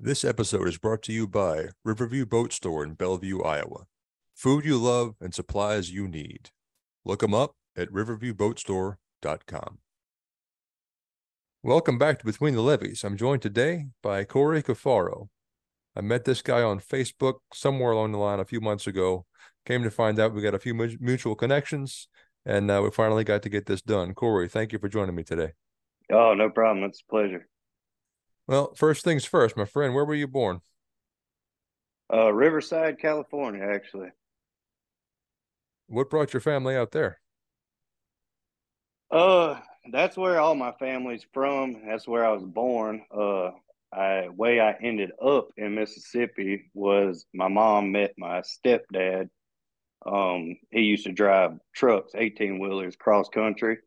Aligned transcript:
This 0.00 0.24
episode 0.24 0.66
is 0.66 0.76
brought 0.76 1.02
to 1.04 1.12
you 1.12 1.28
by 1.28 1.68
Riverview 1.84 2.26
Boat 2.26 2.52
Store 2.52 2.82
in 2.82 2.94
Bellevue, 2.94 3.40
Iowa. 3.42 3.84
Food 4.34 4.64
you 4.64 4.76
love 4.76 5.14
and 5.20 5.32
supplies 5.32 5.92
you 5.92 6.08
need. 6.08 6.50
Look 7.04 7.20
them 7.20 7.32
up 7.32 7.52
at 7.76 7.90
riverviewboatstore.com. 7.90 9.78
Welcome 11.62 11.96
back 11.96 12.18
to 12.18 12.24
Between 12.24 12.56
the 12.56 12.60
Levees. 12.60 13.04
I'm 13.04 13.16
joined 13.16 13.42
today 13.42 13.86
by 14.02 14.24
Kory 14.24 14.64
Cafaro. 14.64 15.28
I 15.94 16.00
met 16.00 16.24
this 16.24 16.42
guy 16.42 16.62
on 16.62 16.80
Facebook 16.80 17.34
somewhere 17.52 17.92
along 17.92 18.10
the 18.10 18.18
line 18.18 18.40
a 18.40 18.44
few 18.44 18.60
months 18.60 18.88
ago. 18.88 19.26
Came 19.64 19.84
to 19.84 19.92
find 19.92 20.18
out 20.18 20.34
we 20.34 20.42
got 20.42 20.56
a 20.56 20.58
few 20.58 20.74
mutual 20.74 21.36
connections, 21.36 22.08
and 22.44 22.68
uh, 22.68 22.80
we 22.82 22.90
finally 22.90 23.22
got 23.22 23.42
to 23.42 23.48
get 23.48 23.66
this 23.66 23.80
done. 23.80 24.12
Kory, 24.12 24.48
thank 24.48 24.72
you 24.72 24.80
for 24.80 24.88
joining 24.88 25.14
me 25.14 25.22
today. 25.22 25.52
Oh, 26.12 26.34
no 26.34 26.50
problem. 26.50 26.84
It's 26.84 27.00
a 27.00 27.10
pleasure. 27.10 27.46
Well, 28.46 28.74
first 28.74 29.04
things 29.04 29.24
first, 29.24 29.56
my 29.56 29.64
friend. 29.64 29.94
Where 29.94 30.04
were 30.04 30.14
you 30.14 30.28
born? 30.28 30.60
Uh, 32.12 32.32
Riverside, 32.32 32.98
California, 32.98 33.62
actually. 33.62 34.10
What 35.86 36.10
brought 36.10 36.32
your 36.32 36.40
family 36.40 36.76
out 36.76 36.92
there? 36.92 37.20
Uh, 39.10 39.60
that's 39.92 40.16
where 40.16 40.40
all 40.40 40.54
my 40.54 40.72
family's 40.72 41.26
from. 41.32 41.82
That's 41.86 42.06
where 42.06 42.24
I 42.24 42.32
was 42.32 42.42
born. 42.42 43.04
Uh, 43.14 43.50
I 43.92 44.28
way 44.28 44.60
I 44.60 44.72
ended 44.72 45.12
up 45.24 45.48
in 45.56 45.74
Mississippi 45.76 46.70
was 46.74 47.26
my 47.32 47.48
mom 47.48 47.92
met 47.92 48.14
my 48.18 48.42
stepdad. 48.42 49.28
Um, 50.04 50.56
he 50.70 50.80
used 50.80 51.04
to 51.04 51.12
drive 51.12 51.52
trucks, 51.74 52.12
eighteen 52.16 52.58
wheelers, 52.58 52.96
cross 52.96 53.28
country. 53.28 53.78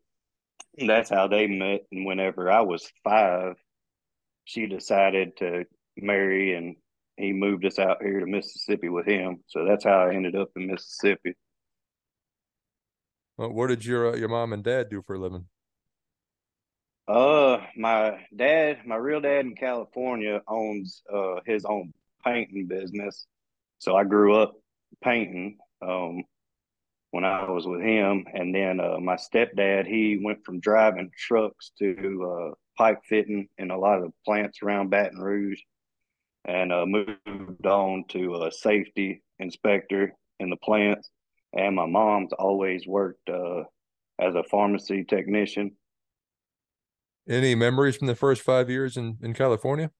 That's 0.78 1.10
how 1.10 1.28
they 1.28 1.46
met. 1.46 1.82
And 1.92 2.06
whenever 2.06 2.50
I 2.50 2.62
was 2.62 2.90
five, 3.04 3.56
she 4.48 4.66
decided 4.66 5.36
to 5.36 5.66
marry 5.98 6.54
and 6.54 6.74
he 7.18 7.34
moved 7.34 7.66
us 7.66 7.78
out 7.78 8.02
here 8.02 8.20
to 8.20 8.26
Mississippi 8.26 8.88
with 8.88 9.06
him. 9.06 9.44
So 9.46 9.66
that's 9.66 9.84
how 9.84 10.06
I 10.06 10.14
ended 10.14 10.34
up 10.34 10.48
in 10.56 10.68
Mississippi. 10.68 11.34
Well, 13.36 13.52
what 13.52 13.66
did 13.66 13.84
your 13.84 14.14
uh, 14.14 14.16
your 14.16 14.30
mom 14.30 14.54
and 14.54 14.64
dad 14.64 14.88
do 14.88 15.02
for 15.02 15.16
a 15.16 15.18
living? 15.18 15.44
Uh, 17.06 17.58
my 17.76 18.24
dad, 18.34 18.86
my 18.86 18.96
real 18.96 19.20
dad 19.20 19.44
in 19.44 19.54
California 19.54 20.40
owns 20.48 21.02
uh 21.12 21.40
his 21.44 21.66
own 21.66 21.92
painting 22.24 22.66
business. 22.66 23.26
So 23.80 23.96
I 23.96 24.04
grew 24.04 24.34
up 24.34 24.54
painting 25.04 25.58
um 25.82 26.22
when 27.10 27.24
I 27.24 27.50
was 27.50 27.66
with 27.66 27.82
him, 27.82 28.24
and 28.32 28.54
then 28.54 28.80
uh, 28.80 28.98
my 28.98 29.16
stepdad 29.16 29.86
he 29.86 30.18
went 30.22 30.42
from 30.46 30.60
driving 30.60 31.10
trucks 31.14 31.70
to 31.80 32.50
uh 32.52 32.54
pipe 32.78 33.00
fitting 33.04 33.48
in 33.58 33.70
a 33.70 33.78
lot 33.78 33.98
of 33.98 34.04
the 34.04 34.12
plants 34.24 34.60
around 34.62 34.88
Baton 34.88 35.18
Rouge 35.18 35.60
and 36.44 36.72
uh, 36.72 36.86
moved 36.86 37.66
on 37.66 38.04
to 38.08 38.42
a 38.44 38.52
safety 38.52 39.22
inspector 39.38 40.14
in 40.38 40.48
the 40.48 40.56
plants. 40.56 41.10
And 41.52 41.74
my 41.74 41.86
mom's 41.86 42.32
always 42.32 42.86
worked 42.86 43.28
uh, 43.28 43.64
as 44.18 44.34
a 44.34 44.44
pharmacy 44.44 45.04
technician. 45.04 45.72
Any 47.28 47.54
memories 47.54 47.96
from 47.96 48.06
the 48.06 48.14
first 48.14 48.42
five 48.42 48.70
years 48.70 48.96
in, 48.96 49.18
in 49.22 49.34
California? 49.34 49.90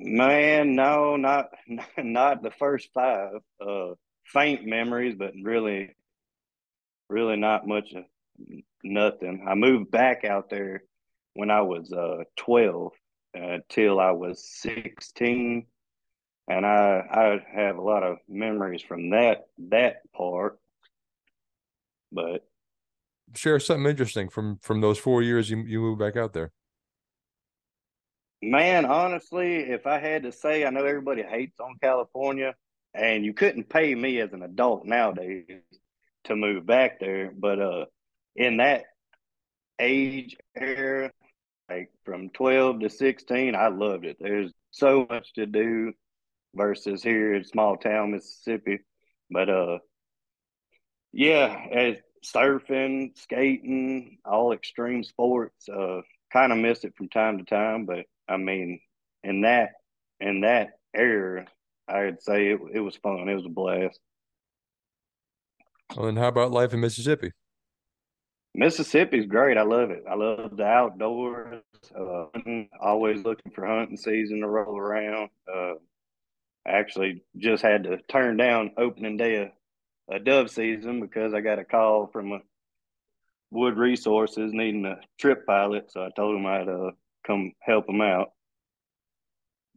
Man, 0.00 0.76
no, 0.76 1.16
not 1.16 1.48
not 1.98 2.42
the 2.42 2.52
first 2.52 2.88
five. 2.94 3.40
Uh, 3.60 3.94
faint 4.24 4.64
memories, 4.64 5.16
but 5.18 5.32
really, 5.42 5.96
really 7.08 7.36
not 7.36 7.66
much. 7.66 7.92
Nothing. 8.84 9.44
I 9.48 9.54
moved 9.54 9.90
back 9.90 10.24
out 10.24 10.48
there 10.50 10.84
when 11.38 11.52
I 11.52 11.60
was 11.60 11.92
uh, 11.92 12.24
12 12.36 12.90
until 13.32 14.00
uh, 14.00 14.02
I 14.02 14.10
was 14.10 14.44
16. 14.60 15.66
And 16.48 16.66
I, 16.66 17.00
I 17.08 17.40
have 17.54 17.76
a 17.76 17.80
lot 17.80 18.02
of 18.02 18.16
memories 18.28 18.82
from 18.82 19.10
that 19.10 19.44
that 19.70 20.00
part. 20.16 20.58
But 22.10 22.42
share 23.36 23.60
something 23.60 23.88
interesting 23.88 24.28
from 24.28 24.58
from 24.62 24.80
those 24.80 24.98
four 24.98 25.22
years 25.22 25.48
you 25.48 25.58
you 25.58 25.80
moved 25.80 26.00
back 26.00 26.16
out 26.16 26.32
there. 26.32 26.50
Man, 28.42 28.84
honestly, 28.84 29.58
if 29.58 29.86
I 29.86 30.00
had 30.00 30.24
to 30.24 30.32
say, 30.32 30.64
I 30.64 30.70
know 30.70 30.84
everybody 30.84 31.22
hates 31.22 31.60
on 31.60 31.76
California, 31.80 32.56
and 32.94 33.24
you 33.24 33.32
couldn't 33.32 33.68
pay 33.68 33.94
me 33.94 34.20
as 34.20 34.32
an 34.32 34.42
adult 34.42 34.86
nowadays 34.86 35.62
to 36.24 36.34
move 36.34 36.66
back 36.66 36.98
there. 36.98 37.32
But 37.36 37.60
uh, 37.60 37.84
in 38.34 38.56
that 38.56 38.86
age 39.78 40.36
era, 40.56 41.12
like 41.68 41.90
from 42.04 42.30
12 42.30 42.80
to 42.80 42.90
16 42.90 43.54
i 43.54 43.68
loved 43.68 44.04
it. 44.04 44.16
There's 44.20 44.52
so 44.70 45.06
much 45.08 45.32
to 45.34 45.46
do 45.46 45.92
versus 46.54 47.02
here 47.02 47.34
in 47.34 47.44
small 47.44 47.76
town 47.76 48.12
mississippi. 48.12 48.80
But 49.30 49.48
uh 49.48 49.78
yeah 51.12 51.56
as 51.72 51.96
surfing 52.24 53.16
skating 53.18 54.18
all 54.24 54.52
extreme 54.52 55.04
sports 55.04 55.68
uh 55.68 56.00
kind 56.32 56.52
of 56.52 56.58
miss 56.58 56.84
it 56.84 56.94
from 56.96 57.08
time 57.08 57.38
to 57.38 57.44
time. 57.44 57.86
But 57.86 58.06
i 58.28 58.36
mean 58.36 58.80
in 59.22 59.42
that 59.42 59.72
in 60.20 60.42
that 60.42 60.70
era 60.94 61.46
i'd 61.88 62.22
say 62.22 62.48
it, 62.48 62.60
it 62.72 62.80
was 62.80 62.96
fun. 62.96 63.28
It 63.28 63.34
was 63.34 63.46
a 63.46 63.50
blast. 63.50 63.98
Well, 65.96 66.06
and 66.06 66.18
how 66.18 66.28
about 66.28 66.50
life 66.50 66.74
in 66.74 66.80
mississippi 66.80 67.32
Mississippi's 68.54 69.26
great. 69.26 69.56
I 69.56 69.62
love 69.62 69.90
it. 69.90 70.04
I 70.10 70.14
love 70.14 70.56
the 70.56 70.64
outdoors. 70.64 71.62
Uh, 71.96 72.26
always 72.80 73.22
looking 73.22 73.52
for 73.52 73.66
hunting 73.66 73.96
season 73.96 74.40
to 74.40 74.48
roll 74.48 74.76
around. 74.76 75.30
Uh, 75.52 75.74
actually 76.66 77.22
just 77.36 77.62
had 77.62 77.84
to 77.84 77.98
turn 78.08 78.36
down 78.36 78.72
opening 78.76 79.16
day 79.16 79.36
of 79.42 79.48
a 80.10 80.18
dove 80.18 80.50
season 80.50 81.00
because 81.00 81.34
I 81.34 81.40
got 81.40 81.58
a 81.58 81.64
call 81.64 82.08
from 82.12 82.32
a 82.32 82.40
Wood 83.50 83.76
Resources 83.78 84.52
needing 84.52 84.84
a 84.84 85.00
trip 85.18 85.46
pilot. 85.46 85.90
So 85.90 86.02
I 86.02 86.10
told 86.14 86.36
him 86.36 86.46
I'd 86.46 86.68
uh, 86.68 86.90
come 87.26 87.52
help 87.60 87.88
him 87.88 88.00
out. 88.00 88.32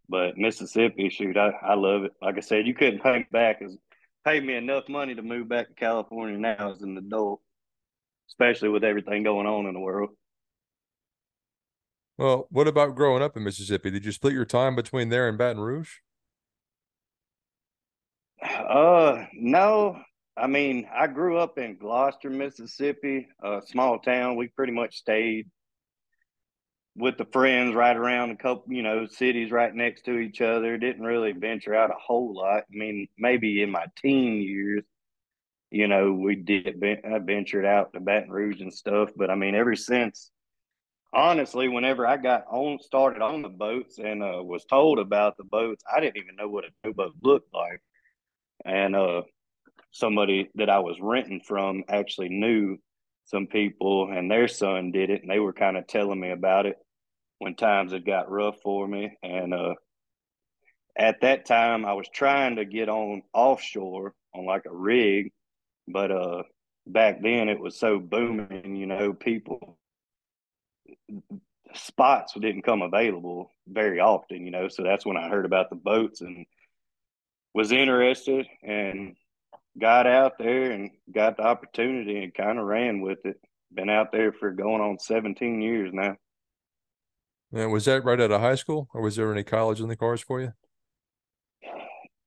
But 0.09 0.37
Mississippi, 0.37 1.09
shoot, 1.09 1.37
I, 1.37 1.51
I 1.61 1.75
love 1.75 2.03
it. 2.03 2.11
Like 2.21 2.37
I 2.37 2.41
said, 2.41 2.67
you 2.67 2.73
couldn't 2.73 3.01
pay 3.01 3.19
me 3.19 3.27
back 3.31 3.61
as 3.61 3.77
pay 4.25 4.39
me 4.39 4.55
enough 4.55 4.89
money 4.89 5.15
to 5.15 5.21
move 5.21 5.47
back 5.47 5.69
to 5.69 5.73
California 5.73 6.37
now 6.37 6.71
as 6.71 6.81
an 6.81 6.97
adult 6.97 7.41
especially 8.31 8.69
with 8.69 8.83
everything 8.83 9.23
going 9.23 9.45
on 9.45 9.67
in 9.67 9.73
the 9.73 9.79
world. 9.79 10.09
Well, 12.17 12.47
what 12.49 12.67
about 12.67 12.95
growing 12.95 13.21
up 13.21 13.35
in 13.35 13.43
Mississippi? 13.43 13.91
Did 13.91 14.05
you 14.05 14.11
split 14.11 14.33
your 14.33 14.45
time 14.45 14.75
between 14.75 15.09
there 15.09 15.27
and 15.27 15.37
Baton 15.37 15.61
Rouge? 15.61 15.89
Uh, 18.43 19.25
no. 19.33 19.99
I 20.37 20.47
mean, 20.47 20.87
I 20.93 21.07
grew 21.07 21.37
up 21.37 21.57
in 21.57 21.77
Gloster, 21.77 22.29
Mississippi, 22.29 23.27
a 23.43 23.61
small 23.65 23.99
town. 23.99 24.37
We 24.37 24.47
pretty 24.47 24.71
much 24.71 24.95
stayed 24.95 25.49
with 26.95 27.17
the 27.17 27.25
friends 27.25 27.75
right 27.75 27.95
around 27.95 28.31
a 28.31 28.35
couple, 28.35 28.65
you 28.67 28.81
know, 28.81 29.07
cities 29.07 29.51
right 29.51 29.73
next 29.73 30.05
to 30.05 30.17
each 30.17 30.41
other. 30.41 30.77
Didn't 30.77 31.03
really 31.03 31.31
venture 31.33 31.75
out 31.75 31.89
a 31.89 31.99
whole 31.99 32.33
lot. 32.33 32.63
I 32.63 32.77
mean, 32.77 33.07
maybe 33.17 33.61
in 33.61 33.71
my 33.71 33.85
teen 33.97 34.41
years, 34.41 34.83
you 35.71 35.87
know, 35.87 36.11
we 36.11 36.35
did 36.35 36.83
I 36.83 37.19
ventured 37.19 37.65
out 37.65 37.93
to 37.93 38.01
Baton 38.01 38.29
Rouge 38.29 38.59
and 38.59 38.73
stuff. 38.73 39.09
But 39.15 39.31
I 39.31 39.35
mean, 39.35 39.55
ever 39.55 39.75
since, 39.75 40.29
honestly, 41.13 41.69
whenever 41.69 42.05
I 42.05 42.17
got 42.17 42.43
on, 42.51 42.79
started 42.79 43.21
on 43.21 43.41
the 43.41 43.49
boats 43.49 43.97
and 43.97 44.21
uh, 44.21 44.43
was 44.43 44.65
told 44.65 44.99
about 44.99 45.37
the 45.37 45.45
boats, 45.45 45.83
I 45.91 46.01
didn't 46.01 46.17
even 46.17 46.35
know 46.35 46.49
what 46.49 46.65
a 46.65 46.87
new 46.87 46.93
boat 46.93 47.13
looked 47.23 47.53
like. 47.53 47.81
And 48.65 48.95
uh, 48.95 49.21
somebody 49.91 50.49
that 50.55 50.69
I 50.69 50.79
was 50.79 50.97
renting 50.99 51.41
from 51.41 51.85
actually 51.87 52.29
knew 52.29 52.77
some 53.23 53.47
people, 53.47 54.11
and 54.11 54.29
their 54.29 54.49
son 54.49 54.91
did 54.91 55.09
it, 55.09 55.21
and 55.21 55.31
they 55.31 55.39
were 55.39 55.53
kind 55.53 55.77
of 55.77 55.87
telling 55.87 56.19
me 56.19 56.31
about 56.31 56.65
it 56.65 56.75
when 57.39 57.55
times 57.55 57.93
had 57.93 58.05
got 58.05 58.29
rough 58.29 58.57
for 58.61 58.85
me. 58.85 59.17
And 59.23 59.53
uh, 59.53 59.75
at 60.97 61.21
that 61.21 61.45
time, 61.45 61.85
I 61.85 61.93
was 61.93 62.07
trying 62.13 62.57
to 62.57 62.65
get 62.65 62.89
on 62.89 63.21
offshore 63.33 64.13
on 64.35 64.45
like 64.45 64.65
a 64.65 64.75
rig 64.75 65.31
but 65.87 66.11
uh, 66.11 66.43
back 66.87 67.21
then 67.21 67.49
it 67.49 67.59
was 67.59 67.77
so 67.77 67.99
booming, 67.99 68.75
you 68.75 68.85
know, 68.85 69.13
people 69.13 69.77
spots 71.73 72.33
didn't 72.39 72.63
come 72.63 72.81
available 72.81 73.51
very 73.67 73.99
often, 73.99 74.45
you 74.45 74.51
know. 74.51 74.67
So 74.67 74.83
that's 74.83 75.05
when 75.05 75.17
I 75.17 75.29
heard 75.29 75.45
about 75.45 75.69
the 75.69 75.75
boats 75.75 76.21
and 76.21 76.45
was 77.53 77.71
interested 77.71 78.47
and 78.63 79.15
got 79.79 80.07
out 80.07 80.37
there 80.37 80.71
and 80.71 80.91
got 81.11 81.37
the 81.37 81.43
opportunity 81.43 82.23
and 82.23 82.33
kind 82.33 82.59
of 82.59 82.65
ran 82.65 83.01
with 83.01 83.25
it. 83.25 83.37
Been 83.73 83.89
out 83.89 84.11
there 84.11 84.33
for 84.33 84.51
going 84.51 84.81
on 84.81 84.99
17 84.99 85.61
years 85.61 85.91
now. 85.93 86.17
And 87.53 87.71
was 87.71 87.85
that 87.85 88.03
right 88.03 88.19
out 88.19 88.31
of 88.31 88.41
high 88.41 88.55
school 88.55 88.87
or 88.93 89.01
was 89.01 89.15
there 89.15 89.31
any 89.31 89.43
college 89.43 89.79
in 89.79 89.87
the 89.87 89.95
cars 89.95 90.21
for 90.21 90.41
you? 90.41 90.53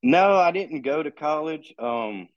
No, 0.02 0.36
I 0.36 0.52
didn't 0.52 0.82
go 0.82 1.02
to 1.02 1.10
college. 1.10 1.74
Um, 1.78 2.28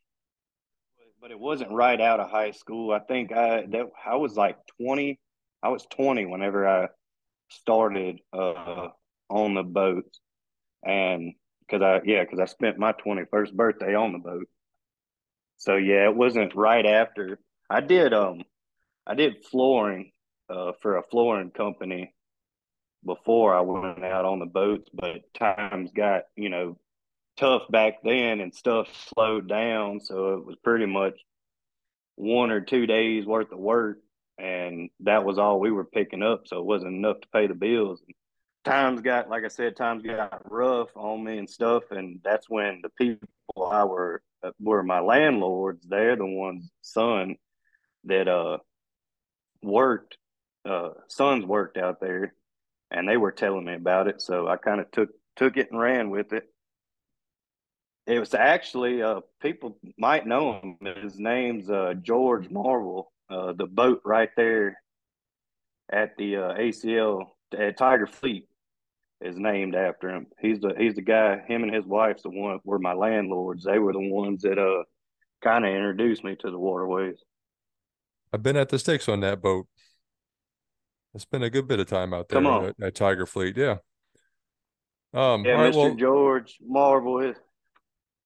but 1.21 1.31
it 1.31 1.39
wasn't 1.39 1.71
right 1.71 1.99
out 1.99 2.19
of 2.19 2.29
high 2.29 2.51
school. 2.51 2.91
I 2.91 2.99
think 2.99 3.31
I 3.31 3.63
that 3.71 3.87
I 4.05 4.15
was 4.15 4.35
like 4.35 4.57
twenty. 4.79 5.19
I 5.63 5.69
was 5.69 5.85
twenty 5.89 6.25
whenever 6.25 6.67
I 6.67 6.87
started 7.49 8.19
uh, 8.33 8.89
on 9.29 9.53
the 9.53 9.63
boat, 9.63 10.05
and 10.85 11.33
because 11.61 11.81
I 11.81 12.01
yeah 12.05 12.23
because 12.23 12.39
I 12.39 12.45
spent 12.45 12.77
my 12.77 12.91
twenty 12.93 13.23
first 13.29 13.55
birthday 13.55 13.95
on 13.95 14.13
the 14.13 14.19
boat. 14.19 14.47
So 15.57 15.75
yeah, 15.75 16.05
it 16.05 16.15
wasn't 16.15 16.55
right 16.55 16.85
after 16.85 17.39
I 17.69 17.81
did 17.81 18.13
um 18.13 18.43
I 19.05 19.15
did 19.15 19.45
flooring 19.45 20.11
uh, 20.49 20.73
for 20.81 20.97
a 20.97 21.03
flooring 21.03 21.51
company 21.51 22.13
before 23.05 23.55
I 23.55 23.61
went 23.61 24.03
out 24.03 24.25
on 24.25 24.39
the 24.39 24.45
boats, 24.45 24.89
but 24.93 25.21
times 25.33 25.91
got 25.95 26.23
you 26.35 26.49
know 26.49 26.77
tough 27.37 27.63
back 27.69 28.01
then 28.03 28.41
and 28.41 28.53
stuff 28.53 28.87
slowed 29.13 29.47
down, 29.47 29.99
so 29.99 30.33
it 30.33 30.45
was 30.45 30.55
pretty 30.63 30.85
much 30.85 31.13
one 32.15 32.51
or 32.51 32.61
two 32.61 32.87
days 32.87 33.25
worth 33.25 33.51
of 33.51 33.59
work, 33.59 33.99
and 34.37 34.89
that 35.01 35.23
was 35.23 35.37
all 35.37 35.59
we 35.59 35.71
were 35.71 35.85
picking 35.85 36.23
up, 36.23 36.47
so 36.47 36.59
it 36.59 36.65
wasn't 36.65 36.95
enough 36.95 37.21
to 37.21 37.27
pay 37.29 37.47
the 37.47 37.53
bills. 37.53 38.01
Times 38.65 39.01
got, 39.01 39.29
like 39.29 39.45
I 39.45 39.49
said, 39.49 39.77
times 39.77 40.03
got 40.03 40.51
rough 40.51 40.89
on 40.95 41.23
me 41.23 41.37
and 41.37 41.49
stuff, 41.49 41.83
and 41.91 42.19
that's 42.23 42.49
when 42.49 42.81
the 42.81 42.89
people 42.89 43.27
I 43.71 43.83
were 43.85 44.21
were 44.59 44.83
my 44.83 44.99
landlords. 44.99 45.85
They're 45.87 46.15
the 46.15 46.25
ones, 46.25 46.69
son, 46.81 47.35
that 48.05 48.27
uh 48.27 48.57
worked, 49.61 50.17
uh 50.65 50.89
sons 51.07 51.45
worked 51.45 51.77
out 51.77 52.01
there, 52.01 52.33
and 52.91 53.07
they 53.07 53.17
were 53.17 53.31
telling 53.31 53.65
me 53.65 53.75
about 53.75 54.07
it, 54.07 54.21
so 54.21 54.47
I 54.47 54.57
kind 54.57 54.81
of 54.81 54.91
took 54.91 55.09
took 55.35 55.55
it 55.55 55.71
and 55.71 55.79
ran 55.79 56.09
with 56.09 56.33
it. 56.33 56.43
It 58.07 58.19
was 58.19 58.33
actually 58.33 59.01
uh, 59.01 59.19
people 59.41 59.77
might 59.97 60.25
know 60.25 60.53
him. 60.61 60.77
His 61.03 61.19
name's 61.19 61.69
uh, 61.69 61.93
George 62.01 62.49
Marvel. 62.49 63.11
Uh, 63.29 63.51
the 63.51 63.65
boat 63.65 64.01
right 64.05 64.29
there 64.37 64.81
at 65.91 66.15
the 66.17 66.37
uh, 66.37 66.53
ACL 66.53 67.25
at 67.57 67.77
Tiger 67.77 68.07
Fleet 68.07 68.47
is 69.19 69.37
named 69.37 69.75
after 69.75 70.09
him. 70.09 70.27
He's 70.39 70.61
the 70.61 70.73
he's 70.77 70.95
the 70.95 71.01
guy. 71.01 71.41
Him 71.47 71.63
and 71.63 71.73
his 71.73 71.85
wife's 71.85 72.23
the 72.23 72.29
one 72.29 72.59
were 72.63 72.79
my 72.79 72.93
landlords. 72.93 73.65
They 73.65 73.77
were 73.77 73.91
the 73.93 73.99
ones 73.99 74.43
that 74.43 74.57
uh 74.57 74.83
kind 75.43 75.65
of 75.65 75.73
introduced 75.73 76.23
me 76.23 76.37
to 76.37 76.49
the 76.49 76.57
waterways. 76.57 77.17
I've 78.31 78.43
been 78.43 78.57
at 78.57 78.69
the 78.69 78.79
sticks 78.79 79.09
on 79.09 79.19
that 79.21 79.41
boat. 79.41 79.67
I 81.13 81.19
spent 81.19 81.43
a 81.43 81.49
good 81.49 81.67
bit 81.67 81.79
of 81.79 81.87
time 81.87 82.13
out 82.13 82.29
there 82.29 82.37
Come 82.37 82.47
on. 82.47 82.65
At, 82.65 82.75
at 82.81 82.95
Tiger 82.95 83.25
Fleet. 83.25 83.57
Yeah. 83.57 83.77
Um, 85.13 85.45
yeah, 85.45 85.55
Mr. 85.55 85.75
well, 85.75 85.95
George 85.95 86.57
Marvel 86.61 87.33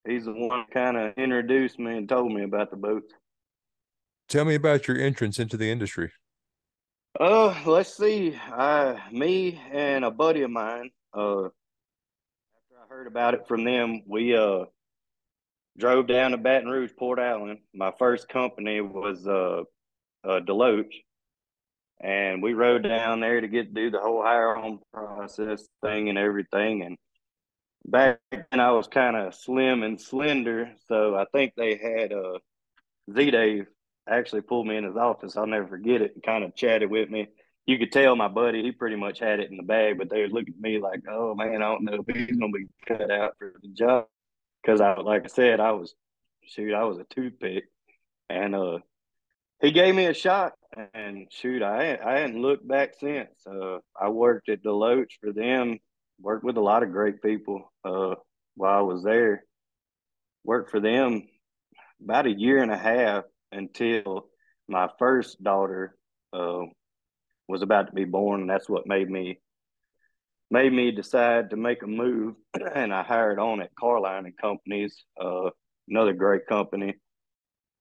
he's 0.07 0.25
the 0.25 0.33
one 0.33 0.65
kind 0.73 0.97
of 0.97 1.13
introduced 1.17 1.79
me 1.79 1.97
and 1.97 2.09
told 2.09 2.31
me 2.31 2.43
about 2.43 2.71
the 2.71 2.77
boats. 2.77 3.13
Tell 4.27 4.45
me 4.45 4.55
about 4.55 4.87
your 4.87 4.97
entrance 4.97 5.39
into 5.39 5.57
the 5.57 5.69
industry. 5.69 6.11
Uh, 7.19 7.53
let's 7.65 7.97
see. 7.97 8.35
I, 8.35 8.97
me 9.11 9.59
and 9.71 10.05
a 10.05 10.11
buddy 10.11 10.43
of 10.43 10.51
mine. 10.51 10.91
Uh, 11.13 11.45
after 11.45 12.77
I 12.81 12.87
heard 12.87 13.07
about 13.07 13.33
it 13.33 13.47
from 13.47 13.65
them, 13.65 14.03
we 14.07 14.35
uh 14.35 14.65
drove 15.77 16.07
down 16.07 16.31
to 16.31 16.37
Baton 16.37 16.69
Rouge, 16.69 16.91
Port 16.97 17.19
Allen. 17.19 17.59
My 17.73 17.91
first 17.99 18.29
company 18.29 18.79
was 18.79 19.27
uh, 19.27 19.63
uh 20.23 20.39
Deloach, 20.39 20.93
and 22.01 22.41
we 22.41 22.53
rode 22.53 22.83
down 22.83 23.19
there 23.19 23.41
to 23.41 23.47
get 23.47 23.73
do 23.73 23.91
the 23.91 23.99
whole 23.99 24.23
hire 24.23 24.55
home 24.55 24.79
process 24.93 25.67
thing 25.83 26.07
and 26.07 26.17
everything. 26.17 26.83
And 26.83 26.97
back 27.85 28.19
then 28.31 28.59
I 28.59 28.71
was 28.71 28.87
kind 28.87 29.15
of 29.15 29.35
slim 29.35 29.83
and 29.83 29.99
slender, 29.99 30.71
so 30.87 31.15
I 31.15 31.25
think 31.31 31.53
they 31.55 31.75
had 31.77 32.13
uh 32.13 32.39
Z 33.13 33.31
Dave 33.31 33.67
actually 34.09 34.41
pulled 34.41 34.67
me 34.67 34.77
in 34.77 34.83
his 34.83 34.95
office. 34.95 35.37
I'll 35.37 35.47
never 35.47 35.67
forget 35.67 36.01
it. 36.01 36.13
And 36.13 36.23
kind 36.23 36.43
of 36.43 36.55
chatted 36.55 36.89
with 36.89 37.09
me. 37.09 37.27
You 37.65 37.77
could 37.77 37.91
tell 37.91 38.15
my 38.15 38.27
buddy 38.27 38.63
he 38.63 38.71
pretty 38.71 38.95
much 38.95 39.19
had 39.19 39.39
it 39.39 39.51
in 39.51 39.57
the 39.57 39.63
bag, 39.63 39.97
but 39.97 40.09
they 40.09 40.21
would 40.21 40.33
look 40.33 40.47
at 40.47 40.59
me 40.59 40.79
like, 40.79 41.01
"Oh 41.07 41.35
man, 41.35 41.61
I 41.61 41.67
don't 41.67 41.83
know 41.83 42.03
if 42.07 42.15
he's 42.15 42.37
gonna 42.37 42.51
be 42.51 42.67
cut 42.87 43.11
out 43.11 43.35
for 43.37 43.53
the 43.61 43.69
job." 43.69 44.07
Because 44.61 44.81
I, 44.81 44.95
like 44.99 45.25
I 45.25 45.27
said, 45.27 45.59
I 45.59 45.71
was 45.71 45.95
shoot, 46.43 46.73
I 46.73 46.83
was 46.83 46.97
a 46.99 47.05
toothpick, 47.05 47.65
and 48.29 48.55
uh, 48.55 48.79
he 49.61 49.71
gave 49.71 49.95
me 49.95 50.05
a 50.05 50.13
shot, 50.13 50.53
and 50.93 51.27
shoot, 51.31 51.61
I 51.61 51.97
I 52.03 52.19
hadn't 52.19 52.41
looked 52.41 52.67
back 52.67 52.95
since. 52.99 53.29
Uh, 53.45 53.79
I 53.99 54.09
worked 54.09 54.49
at 54.49 54.63
Deloach 54.63 55.13
for 55.21 55.31
them 55.31 55.79
worked 56.21 56.43
with 56.43 56.57
a 56.57 56.61
lot 56.61 56.83
of 56.83 56.91
great 56.91 57.21
people 57.21 57.71
uh, 57.83 58.15
while 58.55 58.79
I 58.79 58.81
was 58.81 59.03
there. 59.03 59.43
Worked 60.43 60.71
for 60.71 60.79
them 60.79 61.23
about 62.03 62.27
a 62.27 62.31
year 62.31 62.59
and 62.59 62.71
a 62.71 62.77
half 62.77 63.23
until 63.51 64.27
my 64.67 64.89
first 64.97 65.43
daughter 65.43 65.95
uh, 66.33 66.61
was 67.47 67.61
about 67.61 67.87
to 67.87 67.93
be 67.93 68.05
born, 68.05 68.41
and 68.41 68.49
that's 68.49 68.69
what 68.69 68.87
made 68.87 69.09
me 69.09 69.39
made 70.49 70.73
me 70.73 70.91
decide 70.91 71.49
to 71.49 71.55
make 71.55 71.83
a 71.83 71.87
move. 71.87 72.35
and 72.75 72.93
I 72.93 73.03
hired 73.03 73.39
on 73.39 73.61
at 73.61 73.75
Carline 73.75 74.25
and 74.25 74.37
Companies, 74.37 75.03
uh, 75.19 75.49
another 75.87 76.13
great 76.13 76.45
company 76.47 76.95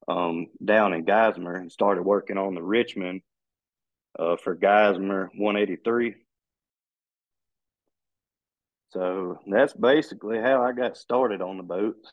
um, 0.08 0.46
down 0.64 0.92
in 0.92 1.04
Geismar, 1.04 1.56
and 1.56 1.72
started 1.72 2.02
working 2.02 2.38
on 2.38 2.54
the 2.54 2.62
Richmond 2.62 3.22
uh, 4.18 4.36
for 4.36 4.56
Geismar 4.56 5.28
183 5.36 6.14
so 8.90 9.38
that's 9.46 9.72
basically 9.72 10.38
how 10.38 10.62
I 10.62 10.72
got 10.72 10.96
started 10.96 11.40
on 11.40 11.56
the 11.56 11.62
boats. 11.62 12.12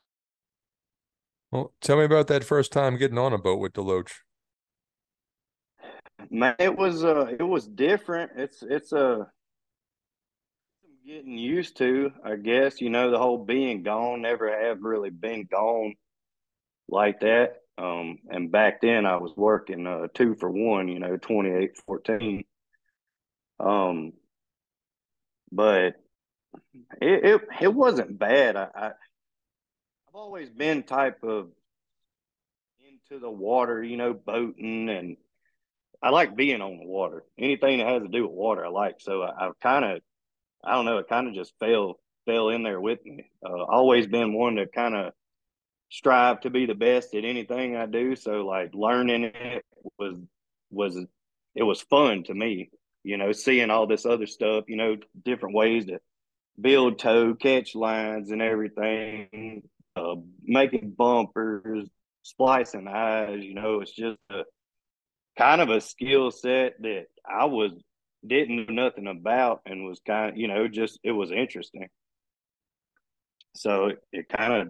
Well, 1.52 1.74
tell 1.82 1.98
me 1.98 2.04
about 2.04 2.28
that 2.28 2.44
first 2.44 2.72
time 2.72 2.98
getting 2.98 3.18
on 3.18 3.34
a 3.34 3.38
boat 3.38 3.60
with 3.60 3.74
Deloach. 3.74 4.12
Man, 6.30 6.56
it 6.60 6.76
was 6.76 7.04
uh, 7.04 7.28
it 7.40 7.44
was 7.44 7.68
different. 7.68 8.32
It's 8.36 8.62
it's 8.62 8.92
a 8.92 8.98
uh, 8.98 9.26
getting 11.06 11.38
used 11.38 11.78
to. 11.78 12.12
I 12.24 12.36
guess 12.36 12.82
you 12.82 12.90
know 12.90 13.12
the 13.12 13.18
whole 13.18 13.44
being 13.44 13.84
gone. 13.84 14.22
Never 14.22 14.50
have 14.50 14.82
really 14.82 15.10
been 15.10 15.48
gone 15.50 15.96
like 16.90 17.22
that. 17.22 17.58
Um, 17.78 18.18
and 18.30 18.52
back 18.52 18.82
then 18.82 19.06
I 19.06 19.18
was 19.18 19.32
working 19.36 19.88
uh, 19.88 20.08
two 20.14 20.36
for 20.36 20.52
one. 20.52 20.90
You 20.90 21.00
know, 21.00 21.18
twenty 21.18 21.52
eight 21.52 21.78
fourteen. 21.86 22.44
Um, 23.60 24.14
but 25.52 25.96
it 27.02 27.26
it, 27.26 27.42
it 27.62 27.74
wasn't 27.74 28.18
bad. 28.18 28.56
I, 28.56 28.68
I 28.76 28.86
I've 28.88 30.16
always 30.16 30.50
been 30.50 30.84
type 30.84 31.24
of 31.24 31.50
into 33.10 33.20
the 33.20 33.30
water, 33.30 33.84
you 33.84 33.98
know, 33.98 34.14
boating 34.14 34.90
and 34.90 35.18
I 36.02 36.10
like 36.10 36.36
being 36.36 36.62
on 36.62 36.78
the 36.78 36.86
water. 36.86 37.24
Anything 37.38 37.80
that 37.80 37.88
has 37.88 38.04
to 38.04 38.08
do 38.08 38.24
with 38.24 38.32
water, 38.32 38.66
I 38.66 38.70
like. 38.70 38.96
So 39.00 39.24
I, 39.24 39.48
I've 39.48 39.60
kind 39.60 39.84
of, 39.84 40.02
I 40.64 40.74
don't 40.74 40.86
know, 40.86 40.98
it 41.00 41.10
kind 41.10 41.28
of 41.28 41.34
just 41.34 41.54
fell 41.60 42.00
fell 42.26 42.50
in 42.50 42.64
there 42.64 42.80
with 42.80 43.04
me. 43.06 43.32
Uh, 43.44 43.64
always 43.64 44.06
been 44.06 44.34
one 44.34 44.56
to 44.56 44.68
kind 44.68 44.96
of 44.96 45.14
strive 45.90 46.42
to 46.42 46.50
be 46.50 46.66
the 46.66 46.76
best 46.76 47.16
at 47.16 47.24
anything 47.24 47.76
I 47.76 47.86
do. 47.86 48.16
So 48.16 48.46
like 48.46 48.72
learning 48.74 49.24
it 49.24 49.66
was 49.98 50.18
was 50.70 50.98
it 51.56 51.64
was 51.64 51.82
fun 51.82 52.24
to 52.24 52.34
me. 52.34 52.70
You 53.04 53.18
know, 53.18 53.32
seeing 53.32 53.70
all 53.70 53.88
this 53.88 54.06
other 54.06 54.28
stuff. 54.28 54.66
You 54.68 54.76
know, 54.76 54.98
different 55.24 55.56
ways 55.56 55.86
to 55.86 56.00
build 56.60 57.00
tow, 57.00 57.36
catch 57.36 57.76
lines 57.76 58.32
and 58.32 58.42
everything, 58.42 59.64
uh, 59.96 60.16
making 60.44 60.92
bumpers, 60.98 61.88
splicing 62.24 62.88
eyes. 62.88 63.44
You 63.44 63.54
know, 63.54 63.82
it's 63.82 63.94
just 63.94 64.18
a 64.30 64.44
kind 65.38 65.62
of 65.62 65.70
a 65.70 65.82
skill 65.82 66.32
set 66.32 66.74
that 66.82 67.06
I 67.28 67.46
was 67.46 67.72
didn't 68.26 68.68
know 68.68 68.86
nothing 68.86 69.08
about 69.08 69.62
and 69.66 69.86
was 69.86 70.02
kind 70.06 70.32
of, 70.32 70.38
you 70.38 70.48
know, 70.48 70.68
just 70.68 71.00
it 71.04 71.12
was 71.12 71.32
interesting. 71.32 71.88
So 73.56 73.88
it, 73.88 74.00
it 74.12 74.30
kind 74.30 74.54
of 74.54 74.70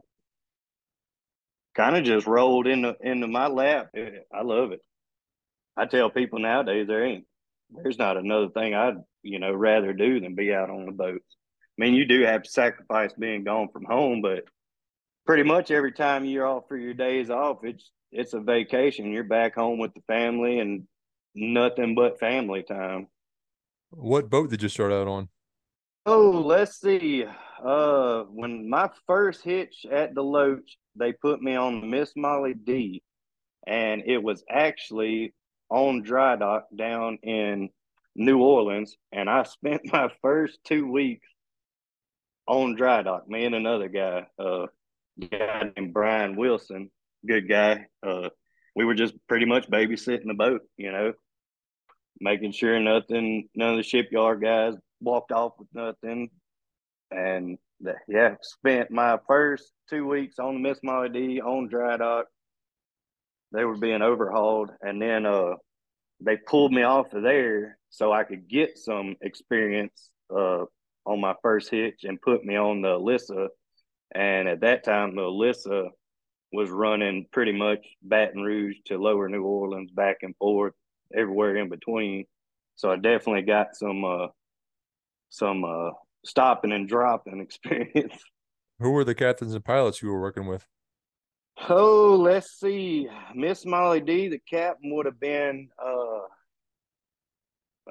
kind 1.76 1.96
of 1.96 2.04
just 2.04 2.28
rolled 2.28 2.68
into 2.68 2.96
into 3.02 3.28
my 3.28 3.48
lap. 3.48 3.90
It, 3.94 4.28
I 4.34 4.42
love 4.44 4.72
it. 4.72 4.82
I 5.76 5.86
tell 5.86 6.10
people 6.10 6.40
nowadays 6.40 6.88
there 6.88 7.06
ain't 7.06 7.26
there's 7.70 8.00
not 8.00 8.18
another 8.18 8.50
thing 8.50 8.74
I'd 8.74 8.98
you 9.24 9.40
know 9.40 9.54
rather 9.54 9.94
do 9.94 10.20
than 10.20 10.36
be 10.36 10.54
out 10.54 10.70
on 10.70 10.86
the 10.86 10.92
boats. 10.92 11.37
I 11.78 11.84
mean, 11.84 11.94
you 11.94 12.06
do 12.06 12.24
have 12.24 12.44
to 12.44 12.50
sacrifice 12.50 13.14
being 13.14 13.44
gone 13.44 13.70
from 13.72 13.86
home, 13.86 14.22
but 14.22 14.46
pretty 15.26 15.44
much 15.44 15.70
every 15.70 15.92
time 15.92 16.26
you're 16.26 16.48
off 16.48 16.64
for 16.68 16.78
your 16.78 16.94
days 16.94 17.30
off, 17.30 17.64
it's 17.64 17.92
it's 18.12 18.34
a 18.34 18.40
vacation. 18.40 19.12
You're 19.12 19.24
back 19.24 19.56
home 19.56 19.78
with 19.80 19.94
the 19.94 20.02
family 20.08 20.60
and 20.60 20.88
nothing 21.36 21.94
but 21.94 22.20
family 22.20 22.64
time. 22.64 23.08
What 23.92 24.30
boat 24.30 24.50
did 24.50 24.64
you 24.64 24.70
start 24.70 24.92
out 24.92 25.08
on? 25.08 25.30
Oh, 26.06 26.30
let's 26.30 26.80
see. 26.80 27.26
Uh, 27.64 28.24
when 28.24 28.70
my 28.70 28.90
first 29.06 29.44
hitch 29.44 29.86
at 29.92 30.16
Deloach, 30.16 30.70
they 30.96 31.12
put 31.12 31.42
me 31.42 31.56
on 31.56 31.90
Miss 31.90 32.14
Molly 32.16 32.54
D, 32.54 33.04
and 33.68 34.04
it 34.06 34.24
was 34.24 34.44
actually 34.50 35.34
on 35.70 36.02
dry 36.02 36.38
dock 36.38 36.68
down 36.76 37.18
in 37.24 37.70
New 38.16 38.40
Orleans, 38.40 38.96
and 39.12 39.30
I 39.30 39.44
spent 39.44 39.82
my 39.94 40.10
first 40.22 40.60
two 40.64 40.90
weeks 40.90 41.28
on 42.48 42.76
dry 42.76 43.04
dock. 43.04 43.28
Me 43.30 43.46
and 43.46 43.56
another 43.56 43.90
guy, 43.90 44.26
uh, 44.40 44.68
guy 45.20 45.72
named 45.76 45.94
Brian 45.94 46.36
Wilson, 46.36 46.90
good 47.26 47.48
guy. 47.48 47.88
Uh, 48.02 48.30
we 48.76 48.86
were 48.86 48.96
just 48.96 49.16
pretty 49.28 49.46
much 49.46 49.70
babysitting 49.70 50.28
the 50.28 50.34
boat, 50.34 50.62
you 50.78 50.92
know, 50.92 51.14
making 52.20 52.52
sure 52.52 52.80
nothing, 52.80 53.50
none 53.56 53.72
of 53.72 53.78
the 53.78 53.84
shipyard 53.84 54.42
guys 54.42 54.74
walked 55.02 55.32
off 55.32 55.54
with 55.60 55.68
nothing. 55.74 56.30
and 57.12 57.58
the, 57.80 57.96
yeah, 58.08 58.36
spent 58.42 58.92
my 58.92 59.18
first 59.28 59.72
two 59.90 60.08
weeks 60.08 60.40
on 60.40 60.56
the 60.56 60.60
Miss 60.60 60.80
Molly 60.84 61.10
D 61.10 61.42
on 61.42 61.68
dry 61.68 61.98
dock. 61.98 62.26
They 63.54 63.64
were 63.64 63.78
being 63.78 64.02
overhauled, 64.02 64.72
and 64.82 65.02
then 65.02 65.26
uh, 65.26 65.54
they 66.20 66.38
pulled 66.38 66.72
me 66.74 66.84
off 66.84 67.14
of 67.14 67.24
there 67.24 67.78
so 67.90 68.12
I 68.12 68.24
could 68.24 68.48
get 68.50 68.78
some 68.78 69.16
experience 69.22 70.10
uh, 70.36 70.66
on 71.08 71.22
my 71.22 71.34
first 71.42 71.70
hitch 71.72 72.04
and 72.04 72.22
put 72.22 72.44
me 72.44 72.58
on 72.58 72.82
the 72.82 72.90
Alyssa. 72.90 73.48
And 74.14 74.48
at 74.48 74.62
that 74.62 74.84
time, 74.84 75.16
the 75.16 75.22
Alyssa 75.22 75.90
was 76.52 76.70
running 76.70 77.26
pretty 77.32 77.54
much 77.54 77.86
Baton 78.02 78.42
Rouge 78.42 78.76
to 78.86 78.98
Lower 78.98 79.30
New 79.30 79.44
Orleans, 79.44 79.92
back 79.92 80.18
and 80.22 80.36
forth, 80.36 80.74
everywhere 81.16 81.56
in 81.56 81.70
between. 81.70 82.26
So 82.76 82.92
I 82.92 82.98
definitely 82.98 83.44
got 83.44 83.76
some 83.76 84.04
uh, 84.04 84.28
some 85.30 85.64
uh, 85.64 85.92
stopping 86.26 86.74
and 86.74 86.88
dropping 86.88 87.40
experience. 87.42 88.16
Who 88.80 88.92
were 88.92 89.04
the 89.04 89.16
captains 89.16 89.54
and 89.54 89.66
pilots 89.66 90.02
you 90.02 90.10
were 90.10 90.22
working 90.22 90.46
with? 90.46 90.68
Oh, 91.70 92.16
let's 92.16 92.60
see. 92.60 93.08
Miss 93.34 93.66
Molly 93.66 94.02
D, 94.02 94.28
the 94.28 94.40
captain 94.50 94.94
would 94.94 95.08
have 95.08 95.20
been 95.20 95.70
uh 95.84 96.20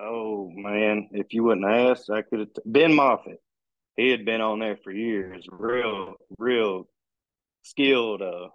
oh 0.00 0.50
man, 0.54 1.08
if 1.12 1.32
you 1.32 1.44
wouldn't 1.44 1.66
ask, 1.66 2.10
I 2.10 2.22
could 2.22 2.40
have 2.40 2.54
t- 2.54 2.62
Ben 2.64 2.94
Moffitt. 2.94 3.40
He 3.96 4.10
had 4.10 4.24
been 4.24 4.40
on 4.40 4.58
there 4.58 4.78
for 4.82 4.92
years. 4.92 5.46
Real, 5.50 6.14
real 6.38 6.88
skilled 7.62 8.22
uh 8.22 8.48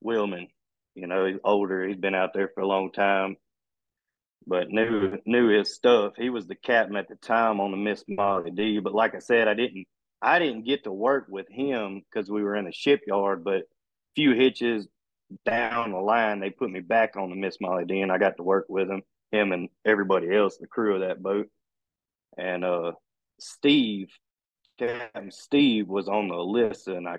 wheelman. 0.00 0.48
You 0.94 1.06
know, 1.06 1.26
he's 1.26 1.38
older, 1.44 1.86
he's 1.86 1.96
been 1.96 2.14
out 2.14 2.34
there 2.34 2.50
for 2.54 2.60
a 2.60 2.66
long 2.66 2.90
time, 2.90 3.36
but 4.46 4.70
knew 4.70 5.18
knew 5.26 5.48
his 5.48 5.74
stuff. 5.74 6.14
He 6.16 6.30
was 6.30 6.46
the 6.46 6.56
captain 6.56 6.96
at 6.96 7.08
the 7.08 7.16
time 7.16 7.60
on 7.60 7.70
the 7.70 7.76
Miss 7.76 8.02
Molly 8.08 8.50
D. 8.50 8.80
But 8.80 8.94
like 8.94 9.14
I 9.14 9.20
said, 9.20 9.48
I 9.48 9.54
didn't 9.54 9.86
I 10.20 10.38
didn't 10.38 10.66
get 10.66 10.84
to 10.84 10.92
work 10.92 11.26
with 11.28 11.46
him 11.48 12.02
because 12.10 12.30
we 12.30 12.42
were 12.42 12.56
in 12.56 12.66
a 12.66 12.72
shipyard, 12.72 13.44
but 13.44 13.62
few 14.16 14.34
hitches 14.34 14.88
down 15.44 15.92
the 15.92 15.98
line, 15.98 16.40
they 16.40 16.50
put 16.50 16.70
me 16.70 16.80
back 16.80 17.16
on 17.16 17.30
the 17.30 17.36
Miss 17.36 17.58
Molly 17.60 17.84
D, 17.84 18.00
and 18.00 18.10
I 18.10 18.18
got 18.18 18.36
to 18.38 18.42
work 18.42 18.66
with 18.68 18.88
him, 18.88 19.02
him 19.32 19.52
and 19.52 19.68
everybody 19.84 20.34
else, 20.34 20.56
the 20.58 20.66
crew 20.66 20.94
of 20.94 21.00
that 21.00 21.22
boat. 21.22 21.48
And 22.36 22.64
uh, 22.64 22.92
Steve, 23.40 24.08
Captain 24.78 25.30
Steve, 25.30 25.88
was 25.88 26.08
on 26.08 26.28
the 26.28 26.36
list, 26.36 26.88
and 26.88 27.08
I 27.08 27.18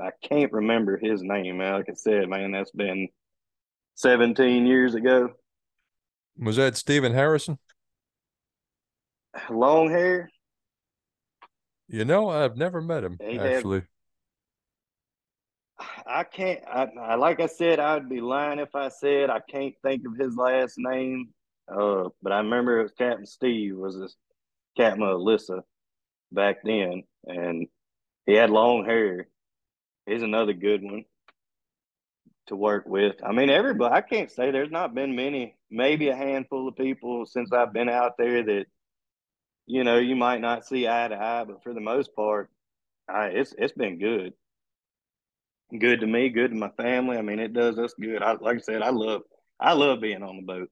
I 0.00 0.10
can't 0.22 0.52
remember 0.52 0.98
his 0.98 1.22
name. 1.22 1.58
Like 1.58 1.88
I 1.88 1.94
said, 1.94 2.28
man, 2.28 2.52
that's 2.52 2.70
been 2.70 3.08
17 3.94 4.66
years 4.66 4.94
ago. 4.94 5.30
Was 6.38 6.56
that 6.56 6.76
Stephen 6.76 7.14
Harrison? 7.14 7.58
Long 9.50 9.90
hair. 9.90 10.30
You 11.88 12.04
know, 12.04 12.28
I've 12.28 12.56
never 12.56 12.80
met 12.80 13.04
him 13.04 13.16
he 13.20 13.38
actually. 13.38 13.80
Had, 13.80 13.88
I 15.78 16.24
can't. 16.24 16.60
I, 16.66 16.88
I, 17.00 17.14
like 17.16 17.40
I 17.40 17.46
said, 17.46 17.78
I'd 17.80 18.08
be 18.08 18.20
lying 18.20 18.58
if 18.58 18.74
I 18.74 18.88
said 18.88 19.30
I 19.30 19.40
can't 19.40 19.74
think 19.82 20.02
of 20.06 20.16
his 20.16 20.36
last 20.36 20.74
name. 20.78 21.28
Uh, 21.68 22.08
but 22.22 22.32
I 22.32 22.38
remember 22.38 22.80
it 22.80 22.84
was 22.84 22.92
Captain 22.92 23.26
Steve 23.26 23.76
was 23.76 23.98
this 23.98 24.14
Captain 24.76 25.02
Alyssa 25.02 25.62
back 26.32 26.58
then, 26.64 27.02
and 27.26 27.66
he 28.24 28.34
had 28.34 28.50
long 28.50 28.84
hair. 28.84 29.28
He's 30.06 30.22
another 30.22 30.52
good 30.52 30.82
one 30.82 31.04
to 32.46 32.56
work 32.56 32.84
with. 32.86 33.16
I 33.24 33.32
mean, 33.32 33.50
everybody. 33.50 33.94
I 33.94 34.00
can't 34.00 34.30
say 34.30 34.50
there's 34.50 34.70
not 34.70 34.94
been 34.94 35.16
many, 35.16 35.56
maybe 35.70 36.08
a 36.08 36.16
handful 36.16 36.68
of 36.68 36.76
people 36.76 37.26
since 37.26 37.52
I've 37.52 37.72
been 37.72 37.88
out 37.88 38.12
there 38.16 38.42
that, 38.44 38.66
you 39.66 39.82
know, 39.82 39.98
you 39.98 40.14
might 40.14 40.40
not 40.40 40.64
see 40.64 40.86
eye 40.86 41.08
to 41.08 41.16
eye, 41.16 41.44
but 41.44 41.62
for 41.64 41.74
the 41.74 41.80
most 41.80 42.14
part, 42.14 42.48
I, 43.08 43.26
it's 43.26 43.54
it's 43.58 43.72
been 43.72 43.98
good 43.98 44.32
good 45.78 46.00
to 46.00 46.06
me, 46.06 46.28
good 46.28 46.50
to 46.50 46.56
my 46.56 46.70
family. 46.70 47.16
I 47.16 47.22
mean, 47.22 47.38
it 47.38 47.52
does 47.52 47.78
us 47.78 47.94
good. 48.00 48.22
I 48.22 48.32
like 48.32 48.56
I 48.56 48.60
said, 48.60 48.82
I 48.82 48.90
love 48.90 49.22
I 49.58 49.72
love 49.72 50.00
being 50.00 50.22
on 50.22 50.36
the 50.36 50.42
boat. 50.42 50.70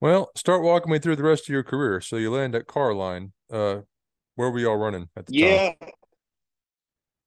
Well, 0.00 0.30
start 0.36 0.62
walking 0.62 0.92
me 0.92 0.98
through 0.98 1.16
the 1.16 1.22
rest 1.22 1.44
of 1.44 1.48
your 1.48 1.62
career. 1.62 2.00
So 2.00 2.16
you 2.16 2.30
land 2.30 2.54
at 2.54 2.66
Carline. 2.66 3.32
Uh, 3.50 3.80
where 4.34 4.50
were 4.50 4.58
y'all 4.58 4.76
running 4.76 5.08
at 5.16 5.26
the 5.26 5.34
yeah. 5.34 5.56
time? 5.56 5.76
Yeah. 5.80 5.88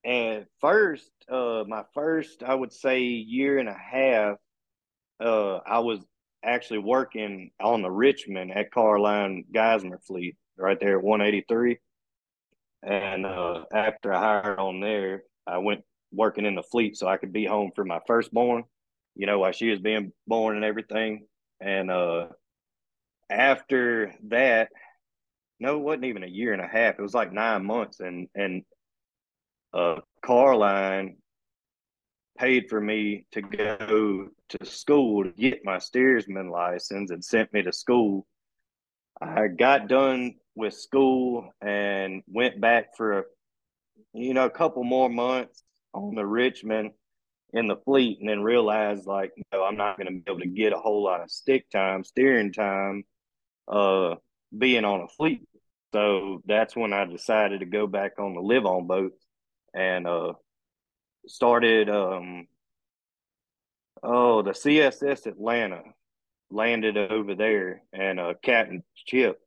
And 0.05 0.45
first, 0.61 1.11
uh, 1.29 1.63
my 1.67 1.83
first, 1.93 2.43
I 2.43 2.53
would 2.53 2.71
say, 2.71 3.01
year 3.01 3.57
and 3.57 3.67
a 3.67 3.73
half, 3.73 4.37
uh, 5.19 5.57
I 5.57 5.79
was 5.79 5.99
actually 6.43 6.79
working 6.79 7.51
on 7.59 7.81
the 7.81 7.91
Richmond 7.91 8.51
at 8.51 8.71
Carline 8.71 9.45
Geismar 9.53 10.01
fleet 10.05 10.37
right 10.57 10.79
there 10.79 10.97
at 10.97 11.03
183. 11.03 11.79
And 12.83 13.25
uh, 13.25 13.65
after 13.73 14.13
I 14.13 14.19
hired 14.19 14.59
on 14.59 14.79
there, 14.79 15.23
I 15.45 15.57
went 15.57 15.83
working 16.11 16.45
in 16.45 16.55
the 16.55 16.63
fleet 16.63 16.97
so 16.97 17.07
I 17.07 17.17
could 17.17 17.33
be 17.33 17.45
home 17.45 17.71
for 17.75 17.83
my 17.83 17.99
firstborn, 18.07 18.63
you 19.15 19.27
know, 19.27 19.39
while 19.39 19.51
she 19.51 19.69
was 19.69 19.79
being 19.79 20.11
born 20.27 20.55
and 20.55 20.65
everything. 20.65 21.25
And 21.59 21.91
uh, 21.91 22.27
after 23.29 24.13
that, 24.29 24.69
no, 25.59 25.75
it 25.75 25.81
wasn't 25.81 26.05
even 26.05 26.23
a 26.23 26.27
year 26.27 26.53
and 26.53 26.61
a 26.61 26.67
half. 26.67 26.95
It 26.97 27.01
was 27.01 27.13
like 27.13 27.33
nine 27.33 27.65
months. 27.65 27.99
And, 27.99 28.29
and 28.33 28.63
uh, 29.73 29.97
Carline 30.23 31.17
paid 32.37 32.69
for 32.69 32.79
me 32.79 33.25
to 33.33 33.41
go 33.41 34.29
to 34.47 34.65
school 34.65 35.25
to 35.25 35.31
get 35.31 35.65
my 35.65 35.77
steersman 35.77 36.49
license 36.49 37.11
and 37.11 37.23
sent 37.23 37.51
me 37.51 37.61
to 37.63 37.73
school. 37.73 38.25
I 39.21 39.47
got 39.47 39.89
done 39.89 40.35
with 40.55 40.73
school 40.73 41.51
and 41.61 42.23
went 42.27 42.59
back 42.59 42.95
for 42.97 43.19
a 43.19 43.23
you 44.13 44.33
know 44.33 44.45
a 44.45 44.49
couple 44.49 44.83
more 44.83 45.09
months 45.09 45.63
on 45.93 46.15
the 46.15 46.25
Richmond 46.25 46.91
in 47.53 47.67
the 47.67 47.77
fleet, 47.77 48.19
and 48.19 48.29
then 48.29 48.41
realized 48.41 49.05
like 49.05 49.31
no, 49.51 49.63
I'm 49.63 49.77
not 49.77 49.97
going 49.97 50.07
to 50.07 50.13
be 50.13 50.23
able 50.27 50.39
to 50.41 50.47
get 50.47 50.73
a 50.73 50.77
whole 50.77 51.03
lot 51.03 51.21
of 51.21 51.31
stick 51.31 51.69
time, 51.69 52.03
steering 52.03 52.53
time, 52.53 53.03
uh, 53.67 54.15
being 54.55 54.85
on 54.85 55.01
a 55.01 55.07
fleet. 55.07 55.47
So 55.93 56.41
that's 56.45 56.75
when 56.75 56.93
I 56.93 57.05
decided 57.05 57.61
to 57.61 57.65
go 57.65 57.87
back 57.87 58.19
on 58.19 58.35
the 58.35 58.41
live 58.41 58.65
on 58.65 58.85
boat 58.85 59.13
and 59.73 60.07
uh, 60.07 60.33
started 61.27 61.89
um, 61.89 62.47
oh 64.03 64.41
the 64.41 64.51
CSS 64.51 65.25
Atlanta 65.25 65.81
landed 66.51 66.97
over 66.97 67.35
there 67.35 67.83
and 67.93 68.19
uh, 68.19 68.33
Captain 68.43 68.83
Chip 69.07 69.39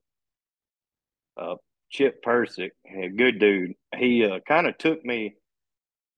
uh, 1.36 1.56
Chip 1.90 2.22
Persick, 2.22 2.72
a 2.86 3.08
good 3.08 3.38
dude. 3.38 3.74
He 3.96 4.24
uh, 4.24 4.40
kind 4.46 4.66
of 4.66 4.78
took 4.78 5.04
me 5.04 5.34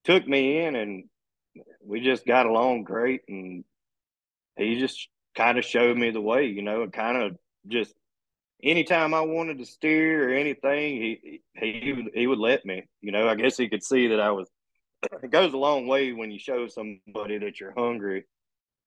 took 0.04 0.26
me 0.26 0.60
in, 0.64 0.76
and 0.76 1.04
we 1.84 2.00
just 2.00 2.26
got 2.26 2.46
along 2.46 2.84
great. 2.84 3.22
And 3.28 3.64
he 4.56 4.78
just 4.78 5.08
kind 5.36 5.58
of 5.58 5.64
showed 5.64 5.96
me 5.96 6.10
the 6.10 6.20
way, 6.20 6.46
you 6.46 6.62
know, 6.62 6.82
and 6.82 6.92
kind 6.92 7.16
of 7.16 7.36
just 7.66 7.92
anytime 8.62 9.14
I 9.14 9.20
wanted 9.22 9.58
to 9.58 9.66
steer 9.66 10.30
or 10.30 10.34
anything, 10.34 10.96
he 10.96 11.42
he 11.54 12.08
he 12.14 12.26
would 12.26 12.38
let 12.38 12.64
me. 12.64 12.84
You 13.00 13.12
know, 13.12 13.28
I 13.28 13.34
guess 13.34 13.56
he 13.56 13.68
could 13.68 13.82
see 13.82 14.08
that 14.08 14.20
I 14.20 14.30
was. 14.30 14.48
It 15.22 15.30
goes 15.30 15.52
a 15.52 15.58
long 15.58 15.86
way 15.86 16.12
when 16.12 16.30
you 16.30 16.38
show 16.38 16.66
somebody 16.66 17.36
that 17.38 17.60
you're 17.60 17.74
hungry, 17.76 18.24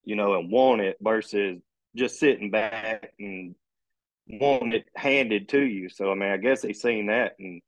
you 0.03 0.15
know, 0.15 0.33
and 0.33 0.51
want 0.51 0.81
it 0.81 0.97
versus 0.99 1.59
just 1.95 2.19
sitting 2.19 2.49
back 2.49 3.11
and 3.19 3.53
want 4.29 4.73
it 4.73 4.85
handed 4.95 5.49
to 5.49 5.61
you. 5.61 5.89
So 5.89 6.11
I 6.11 6.15
mean, 6.15 6.29
I 6.29 6.37
guess 6.37 6.61
they 6.61 6.73
seen 6.73 7.07
that, 7.07 7.33
and 7.39 7.61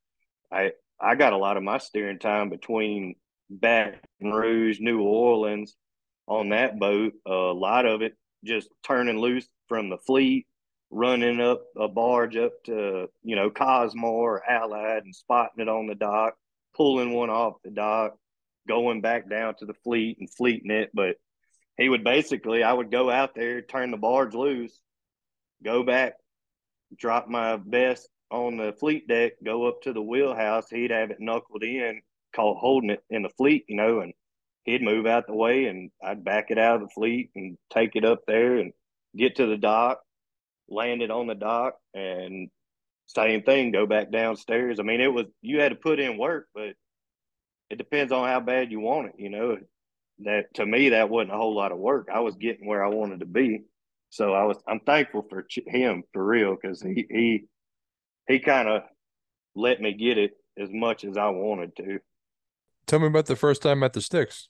I 0.51 0.72
I 1.00 1.16
got 1.16 1.34
a 1.34 1.38
lot 1.38 1.58
of 1.58 1.63
my 1.63 1.78
steering 1.78 2.20
time 2.20 2.50
between 2.50 3.16
Baton 3.50 4.00
Rouge, 4.22 4.80
New 4.80 5.01
Orleans, 5.01 5.75
on 6.28 6.50
that 6.50 6.80
boat. 6.80 7.13
A 7.25 7.32
lot 7.32 7.86
of 7.86 8.01
it 8.01 8.13
just 8.44 8.70
turning 8.84 9.20
loose 9.20 9.48
from 9.68 9.89
the 9.89 9.98
fleet, 9.98 10.48
running 10.92 11.42
up 11.42 11.63
a 11.78 11.88
barge 11.88 12.36
up 12.36 12.51
to 12.66 13.08
you 13.24 13.36
know 13.36 13.50
Cosmo 13.50 14.08
or 14.08 14.50
Allied 14.50 15.04
and 15.04 15.16
spotting 15.16 15.62
it 15.62 15.70
on 15.70 15.88
the 15.88 15.96
dock, 15.96 16.36
pulling 16.75 17.13
one 17.13 17.30
off 17.30 17.56
the 17.63 17.72
dock, 17.72 18.16
going 18.68 19.01
back 19.01 19.30
down 19.30 19.56
to 19.60 19.66
the 19.66 19.74
fleet 19.84 20.18
and 20.20 20.34
fleeting 20.34 20.72
it. 20.72 20.89
But 20.94 21.16
he 21.78 21.88
would 21.88 22.04
basically, 22.04 22.62
I 22.62 22.74
would 22.74 22.92
go 22.92 23.10
out 23.10 23.36
there, 23.36 23.62
turn 23.62 23.92
the 23.92 23.98
barge 23.98 24.34
loose, 24.34 24.78
go 25.63 25.84
back 25.84 26.13
drop 26.98 27.27
my 27.27 27.58
best 27.58 28.08
on 28.31 28.58
the 28.58 28.74
fleet 28.74 29.08
deck, 29.08 29.34
go 29.43 29.67
up 29.67 29.81
to 29.84 29.93
the 29.93 30.01
wheelhouse. 30.01 30.69
He'd 30.69 30.91
have 30.91 31.12
it 31.12 31.19
knuckled 31.19 31.63
in, 31.63 32.01
called 32.36 32.58
holding 32.58 32.91
it 32.91 33.03
in 33.10 33.24
the 33.24 33.29
fleet, 33.29 33.65
you 33.67 33.75
know, 33.75 34.01
and 34.01 34.13
he'd 34.63 34.81
move 34.81 35.05
out 35.05 35.27
the 35.27 35.34
way 35.34 35.65
and 35.65 35.91
I'd 36.03 36.24
back 36.24 36.51
it 36.51 36.60
out 36.60 36.75
of 36.75 36.81
the 36.81 36.93
fleet 36.93 37.31
and 37.36 37.58
take 37.72 37.96
it 37.96 38.05
up 38.05 38.22
there 38.27 38.58
and 38.58 38.74
get 39.17 39.38
to 39.38 39.48
the 39.48 39.58
dock, 39.58 40.00
land 40.69 41.01
it 41.01 41.12
on 41.12 41.27
the 41.27 41.36
dock, 41.36 41.75
and 41.93 42.50
same 43.08 43.41
thing, 43.41 43.72
go 43.72 43.88
back 43.88 44.12
downstairs. 44.12 44.79
I 44.79 44.84
mean, 44.84 45.01
it 45.01 45.12
was, 45.12 45.25
you 45.41 45.60
had 45.60 45.69
to 45.69 45.75
put 45.75 46.00
in 46.00 46.17
work, 46.17 46.48
but 46.53 46.75
it 47.69 47.77
depends 47.77 48.12
on 48.12 48.27
how 48.27 48.39
bad 48.39 48.72
you 48.72 48.79
want 48.79 49.08
it, 49.08 49.15
you 49.17 49.29
know. 49.29 49.58
That 50.19 50.53
to 50.55 50.65
me, 50.65 50.89
that 50.89 51.10
wasn't 51.10 51.34
a 51.34 51.38
whole 51.38 51.55
lot 51.55 51.72
of 51.72 51.77
work. 51.77 52.10
I 52.13 52.19
was 52.19 52.36
getting 52.36 52.67
where 52.67 52.84
I 52.84 52.89
wanted 52.89 53.22
to 53.22 53.25
be. 53.25 53.62
So 54.10 54.34
I 54.34 54.44
was 54.44 54.58
I'm 54.68 54.80
thankful 54.82 55.25
for 55.30 55.46
him 55.68 56.04
for 56.13 56.25
real 56.25 56.56
because 56.60 56.82
he 56.82 57.06
he 57.10 57.46
he 58.28 58.39
kind 58.39 58.68
of 58.68 58.84
let 59.56 59.82
me 59.82 59.94
get 59.94 60.18
it 60.18 60.32
as 60.58 60.70
much 60.72 61.04
as 61.04 61.18
I 61.18 61.30
wanted 61.30 61.75
to. 61.78 62.00
Tell 62.88 63.00
me 63.00 63.08
about 63.08 63.28
the 63.28 63.36
first 63.36 63.62
time 63.62 63.84
at 63.84 63.94
the 63.94 64.01
sticks. 64.01 64.50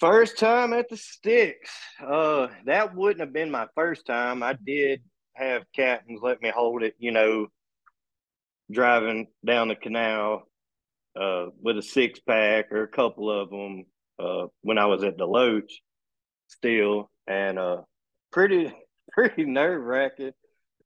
First 0.00 0.38
time 0.38 0.72
at 0.72 0.88
the 0.88 0.96
sticks. 0.96 1.70
Uh, 2.04 2.48
that 2.66 2.94
wouldn't 2.94 3.20
have 3.20 3.32
been 3.32 3.50
my 3.50 3.66
first 3.74 4.06
time. 4.06 4.42
I 4.42 4.52
did 4.52 5.02
have 5.34 5.64
captains 5.74 6.20
let 6.22 6.42
me 6.42 6.50
hold 6.50 6.82
it, 6.82 6.94
you 6.98 7.12
know, 7.12 7.46
driving 8.70 9.28
down 9.44 9.68
the 9.68 9.76
canal 9.76 10.48
uh, 11.18 11.46
with 11.60 11.78
a 11.78 11.82
six 11.82 12.20
pack 12.20 12.72
or 12.72 12.82
a 12.82 12.88
couple 12.88 13.30
of 13.30 13.50
them 13.50 13.84
uh, 14.18 14.46
when 14.62 14.78
I 14.78 14.86
was 14.86 15.04
at 15.04 15.16
Deloach 15.16 15.70
still, 16.48 17.10
and 17.26 17.58
uh, 17.58 17.82
pretty 18.32 18.72
pretty 19.12 19.44
nerve 19.44 19.82
wracking 19.82 20.32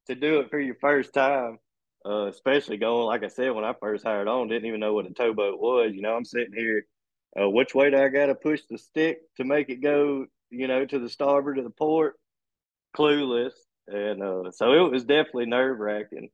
to 0.06 0.14
do 0.14 0.40
it 0.40 0.50
for 0.50 0.60
your 0.60 0.76
first 0.76 1.12
time. 1.14 1.58
Uh, 2.04 2.26
especially 2.26 2.78
going 2.78 3.06
like 3.06 3.22
I 3.22 3.28
said 3.28 3.52
when 3.52 3.64
I 3.64 3.74
first 3.80 4.04
hired 4.04 4.26
on, 4.26 4.48
didn't 4.48 4.66
even 4.66 4.80
know 4.80 4.92
what 4.92 5.06
a 5.06 5.10
towboat 5.12 5.60
was. 5.60 5.92
You 5.94 6.02
know, 6.02 6.16
I'm 6.16 6.24
sitting 6.24 6.52
here, 6.52 6.84
uh, 7.40 7.48
which 7.48 7.76
way 7.76 7.90
do 7.90 7.96
I 7.96 8.08
got 8.08 8.26
to 8.26 8.34
push 8.34 8.60
the 8.68 8.76
stick 8.76 9.20
to 9.36 9.44
make 9.44 9.68
it 9.68 9.76
go? 9.76 10.26
You 10.50 10.66
know, 10.66 10.84
to 10.84 10.98
the 10.98 11.08
starboard 11.08 11.58
of 11.58 11.64
the 11.64 11.70
port, 11.70 12.16
clueless, 12.96 13.52
and 13.86 14.20
uh, 14.22 14.50
so 14.50 14.72
it 14.84 14.90
was 14.90 15.04
definitely 15.04 15.46
nerve 15.46 15.78
wracking. 15.78 16.30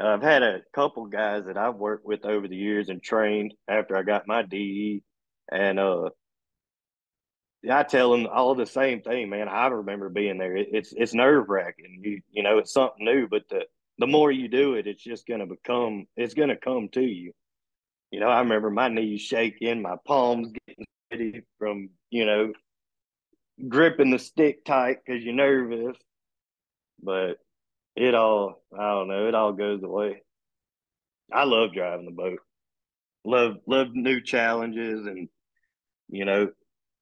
I've 0.00 0.22
had 0.22 0.42
a 0.42 0.60
couple 0.74 1.06
guys 1.06 1.46
that 1.46 1.58
I've 1.58 1.74
worked 1.74 2.06
with 2.06 2.24
over 2.24 2.46
the 2.46 2.56
years 2.56 2.88
and 2.88 3.02
trained 3.02 3.54
after 3.66 3.96
I 3.96 4.02
got 4.02 4.28
my 4.28 4.42
DE, 4.42 5.02
and 5.50 5.78
uh, 5.78 6.10
I 7.68 7.82
tell 7.82 8.12
them 8.12 8.26
all 8.26 8.54
the 8.54 8.66
same 8.66 9.02
thing, 9.02 9.30
man. 9.30 9.48
I 9.48 9.66
remember 9.66 10.08
being 10.08 10.38
there. 10.38 10.56
It, 10.56 10.68
it's 10.72 10.92
it's 10.96 11.14
nerve 11.14 11.48
wracking. 11.48 12.00
You 12.02 12.20
you 12.30 12.42
know, 12.42 12.58
it's 12.58 12.72
something 12.72 13.04
new, 13.04 13.26
but 13.28 13.48
the 13.48 13.62
the 13.98 14.06
more 14.06 14.30
you 14.30 14.48
do 14.48 14.74
it, 14.74 14.86
it's 14.86 15.02
just 15.02 15.26
gonna 15.26 15.46
become. 15.46 16.06
It's 16.16 16.34
gonna 16.34 16.56
come 16.56 16.88
to 16.90 17.02
you. 17.02 17.32
You 18.10 18.20
know, 18.20 18.28
I 18.28 18.40
remember 18.40 18.70
my 18.70 18.88
knees 18.88 19.22
shaking, 19.22 19.82
my 19.82 19.96
palms 20.06 20.48
getting 20.66 20.86
ready 21.10 21.42
from 21.58 21.90
you 22.10 22.26
know 22.26 22.52
gripping 23.68 24.10
the 24.10 24.18
stick 24.18 24.64
tight 24.64 24.98
because 25.04 25.22
you're 25.24 25.34
nervous. 25.34 25.96
But 27.02 27.38
it 27.96 28.14
all 28.14 28.62
I 28.72 28.90
don't 28.90 29.08
know, 29.08 29.26
it 29.26 29.34
all 29.34 29.52
goes 29.52 29.82
away. 29.82 30.22
I 31.32 31.44
love 31.44 31.72
driving 31.74 32.06
the 32.06 32.12
boat. 32.12 32.38
Love 33.24 33.56
love 33.66 33.88
new 33.92 34.20
challenges 34.20 35.06
and 35.06 35.28
you 36.08 36.24
know, 36.24 36.50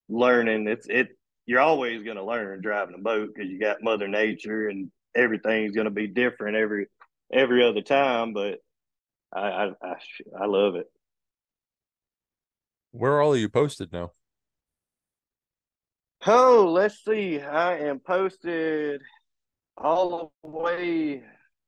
learning. 0.09 0.67
It's 0.69 0.87
it 0.89 1.09
you're 1.47 1.61
always 1.61 2.03
gonna 2.03 2.25
learn 2.25 2.61
driving 2.61 2.95
a 2.95 3.03
boat 3.03 3.31
because 3.35 3.51
you 3.51 3.61
got 3.61 3.83
Mother 3.83 4.09
Nature 4.09 4.69
and 4.69 4.91
everything's 5.15 5.75
gonna 5.75 5.91
be 5.91 6.07
different 6.07 6.57
every 6.57 6.87
every 7.33 7.65
other 7.65 7.83
time, 7.83 8.33
but 8.33 8.59
I 9.33 9.41
I 9.41 9.67
I, 9.83 9.95
I 10.41 10.47
love 10.47 10.75
it. 10.77 10.87
Where 12.93 13.21
all 13.21 13.35
are 13.35 13.37
you 13.37 13.49
posted 13.49 13.93
now? 13.93 14.13
Oh, 16.27 16.73
let's 16.73 17.05
see. 17.05 17.41
I 17.41 17.79
am 17.79 18.01
posted 18.01 19.01
all 19.77 20.33
the 20.43 20.49
way 20.49 21.23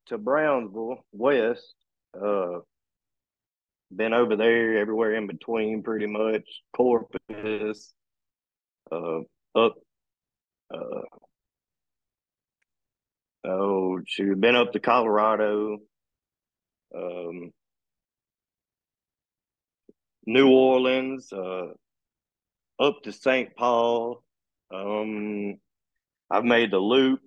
to 0.06 0.18
Brownsville 0.18 1.04
West. 1.12 1.74
Uh, 2.14 2.60
been 3.94 4.12
over 4.12 4.36
there, 4.36 4.78
everywhere 4.78 5.14
in 5.14 5.26
between, 5.26 5.82
pretty 5.82 6.06
much. 6.06 6.42
Corpus, 6.74 7.94
uh, 8.90 9.20
up, 9.54 9.74
uh, 10.74 11.02
oh 13.44 14.00
shoot, 14.06 14.40
been 14.40 14.56
up 14.56 14.72
to 14.72 14.80
Colorado, 14.80 15.78
um, 16.94 17.52
New 20.26 20.48
Orleans, 20.50 21.32
uh, 21.32 21.68
up 22.78 23.02
to 23.02 23.12
St. 23.12 23.54
Paul. 23.56 24.22
Um, 24.72 25.58
I've 26.30 26.44
made 26.44 26.70
the 26.70 26.78
loop 26.78 27.20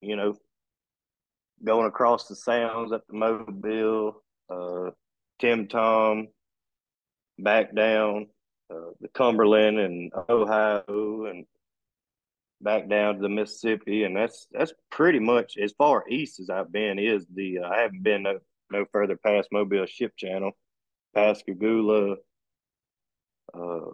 you 0.00 0.16
know, 0.16 0.36
going 1.64 1.86
across 1.86 2.26
the 2.26 2.36
sounds 2.36 2.92
up 2.92 3.06
to 3.06 3.14
Mobile, 3.14 4.22
uh, 4.50 4.90
Tenn-Tom, 5.40 6.28
back 7.38 7.74
down 7.74 8.28
uh, 8.70 8.92
the 9.00 9.08
Cumberland 9.08 9.78
and 9.78 10.12
Ohio, 10.28 11.26
and 11.26 11.44
back 12.60 12.88
down 12.88 13.16
to 13.16 13.22
the 13.22 13.28
Mississippi, 13.28 14.04
and 14.04 14.16
that's 14.16 14.46
that's 14.52 14.72
pretty 14.90 15.18
much 15.18 15.56
as 15.56 15.72
far 15.72 16.04
east 16.08 16.40
as 16.40 16.50
I've 16.50 16.72
been. 16.72 16.98
Is 16.98 17.26
the 17.34 17.60
uh, 17.60 17.68
I 17.68 17.82
haven't 17.82 18.02
been 18.02 18.22
no, 18.22 18.38
no 18.70 18.84
further 18.92 19.16
past 19.16 19.48
Mobile 19.52 19.86
Ship 19.86 20.12
Channel, 20.16 20.52
Pascagoula. 21.14 22.16
Uh, 23.52 23.90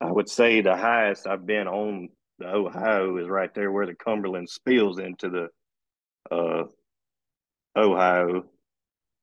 I 0.00 0.12
would 0.12 0.28
say 0.28 0.60
the 0.60 0.76
highest 0.76 1.26
I've 1.26 1.46
been 1.46 1.66
on 1.66 2.10
the 2.38 2.48
Ohio 2.48 3.16
is 3.16 3.28
right 3.28 3.52
there 3.54 3.72
where 3.72 3.86
the 3.86 3.94
Cumberland 3.94 4.48
spills 4.48 4.98
into 4.98 5.28
the 5.30 5.48
uh, 6.30 6.64
Ohio, 7.76 8.44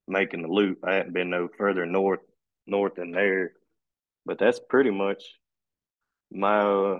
making 0.07 0.41
the 0.41 0.47
loop. 0.47 0.79
I 0.83 0.95
haven't 0.95 1.13
been 1.13 1.29
no 1.29 1.47
further 1.57 1.85
north 1.85 2.21
north 2.67 2.95
than 2.95 3.11
there, 3.11 3.53
but 4.25 4.39
that's 4.39 4.59
pretty 4.69 4.91
much 4.91 5.23
my 6.31 6.59
uh, 6.59 6.99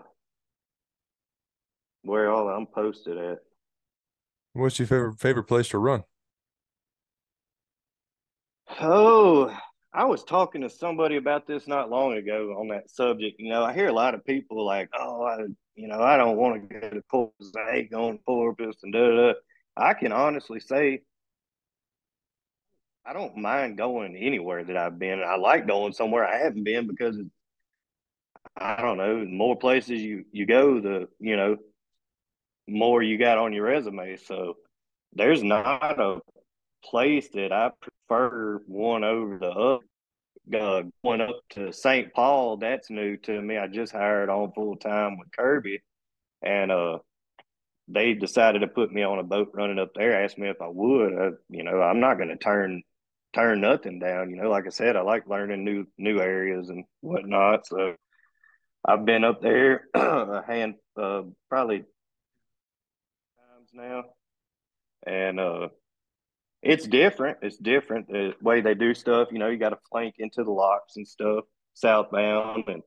where 2.04 2.32
all 2.32 2.48
I'm 2.48 2.68
posted 2.68 3.18
at. 3.18 3.40
What's 4.54 4.80
your 4.80 4.88
favorite 4.88 5.20
favorite 5.20 5.46
place 5.46 5.70
to 5.70 5.80
run? 5.80 6.04
Oh, 8.80 9.56
I 9.94 10.06
was 10.06 10.24
talking 10.24 10.62
to 10.62 10.70
somebody 10.70 11.16
about 11.16 11.48
this 11.48 11.68
not 11.68 11.90
long 11.90 12.14
ago 12.14 12.56
on 12.60 12.68
that 12.70 12.90
subject. 12.90 13.40
You 13.40 13.50
know, 13.50 13.64
I 13.64 13.74
hear 13.74 13.88
a 13.88 13.94
lot 13.94 14.14
of 14.14 14.26
people 14.26 14.66
like, 14.66 14.90
"Oh, 14.98 15.24
I, 15.24 15.46
you 15.76 15.88
know, 15.88 16.02
I 16.02 16.18
don't 16.18 16.38
want 16.38 16.70
to 16.70 16.80
go 16.80 16.90
to 16.90 17.02
Corpus. 17.04 17.52
I 17.58 17.72
hate 17.72 17.92
going 17.92 18.18
to 18.18 18.24
Corpus 18.24 18.76
and 18.84 18.94
da 18.94 19.16
da." 19.16 19.34
I 19.78 19.94
can 19.94 20.12
honestly 20.12 20.60
say 20.60 21.02
I 23.06 23.14
don't 23.14 23.38
mind 23.38 23.78
going 23.78 24.16
anywhere 24.16 24.64
that 24.64 24.78
I've 24.78 24.98
been. 24.98 25.22
I 25.22 25.36
like 25.36 25.68
going 25.68 25.94
somewhere 25.94 26.26
I 26.26 26.38
haven't 26.38 26.64
been 26.64 26.88
because 26.88 27.18
I 28.58 28.82
don't 28.82 28.98
know. 28.98 29.20
The 29.20 29.32
more 29.32 29.56
places 29.56 30.02
you 30.02 30.26
you 30.32 30.46
go, 30.46 30.80
the 30.80 31.08
you 31.20 31.38
know 31.38 31.58
more 32.68 33.04
you 33.04 33.18
got 33.18 33.38
on 33.38 33.54
your 33.54 33.66
resume. 33.66 34.16
So 34.18 34.56
there's 35.14 35.44
not 35.44 36.00
a 36.00 36.20
place 36.84 37.30
that 37.34 37.52
I 37.52 37.72
prefer 37.82 38.62
one 38.68 39.04
over 39.04 39.38
the 39.38 39.52
other. 39.52 39.86
Uh, 40.54 40.84
going 41.04 41.22
up 41.22 41.40
to 41.50 41.74
St. 41.74 42.14
Paul, 42.14 42.58
that's 42.58 42.92
new 42.92 43.18
to 43.18 43.42
me. 43.42 43.58
I 43.58 43.66
just 43.66 43.92
hired 43.92 44.30
on 44.30 44.52
full 44.52 44.76
time 44.76 45.18
with 45.18 45.32
Kirby, 45.32 45.82
and 46.44 46.72
uh, 46.72 47.00
they 47.88 48.14
decided 48.14 48.60
to 48.60 48.68
put 48.68 48.92
me 48.92 49.02
on 49.02 49.18
a 49.18 49.24
boat 49.24 49.50
running 49.54 49.80
up 49.80 49.94
there. 49.96 50.24
Asked 50.24 50.38
me 50.38 50.48
if 50.48 50.62
I 50.62 50.68
would. 50.68 51.14
I, 51.14 51.30
you 51.50 51.64
know, 51.64 51.82
I'm 51.82 52.00
not 52.00 52.18
going 52.18 52.30
to 52.30 52.38
turn 52.38 52.84
turn 53.36 53.62
nothing 53.62 54.00
down. 54.00 54.30
You 54.30 54.38
know, 54.38 54.50
like 54.50 54.66
I 54.66 54.70
said, 54.70 54.96
I 54.96 55.02
like 55.02 55.28
learning 55.28 55.64
new 55.64 55.86
new 55.98 56.20
areas 56.20 56.70
and 56.70 56.86
whatnot. 57.02 57.68
So 57.68 57.96
I've 58.84 59.06
been 59.06 59.24
up 59.24 59.42
there 59.42 59.88
a 59.94 60.44
hand, 60.48 60.76
uh, 61.00 61.24
probably 61.50 61.80
times 63.40 63.70
now, 63.74 64.04
and 65.06 65.40
uh, 65.40 65.68
it's 66.62 66.88
different. 66.88 67.40
It's 67.42 67.58
different 67.58 68.08
the 68.08 68.34
way 68.42 68.62
they 68.62 68.74
do 68.74 68.94
stuff. 68.94 69.30
You 69.32 69.40
know, 69.40 69.50
you 69.50 69.58
got 69.58 69.70
to 69.70 69.80
flank 69.92 70.16
into 70.18 70.44
the 70.44 70.52
locks 70.52 70.96
and 70.96 71.08
stuff 71.08 71.44
southbound, 71.74 72.64
and 72.68 72.84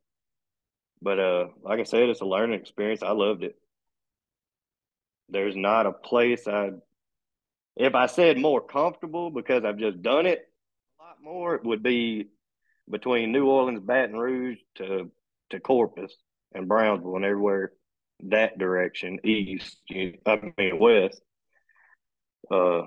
but 1.03 1.21
uh, 1.21 1.47
like 1.63 1.79
I 1.79 1.85
said, 1.85 2.09
it's 2.09 2.23
a 2.23 2.27
learning 2.27 2.59
experience. 2.59 3.03
I 3.03 3.13
loved 3.13 3.45
it. 3.45 3.55
There's 5.29 5.57
not 5.57 5.85
a 5.85 5.93
place 5.93 6.49
I, 6.49 6.71
if 7.79 7.95
I 7.95 8.07
said 8.07 8.39
more 8.39 8.61
comfortable 8.61 9.31
because 9.31 9.65
I've 9.65 9.79
just 9.79 10.03
done 10.03 10.27
it 10.27 10.41
a 11.01 11.05
lot 11.05 11.17
more, 11.23 11.55
it 11.55 11.65
would 11.65 11.83
be 11.83 12.27
between 12.91 13.33
New 13.33 13.47
Orleans, 13.47 13.81
Baton 13.81 14.17
Rouge 14.17 14.59
to 14.77 15.11
to 15.51 15.61
Corpus 15.61 16.13
and 16.53 16.69
Brownsville 16.69 17.17
and 17.17 17.25
everywhere 17.25 17.73
that 18.25 18.59
direction 18.59 19.21
east. 19.25 19.79
I 19.91 20.53
mean 20.59 20.79
west. 20.79 21.21
Uh, 22.51 22.83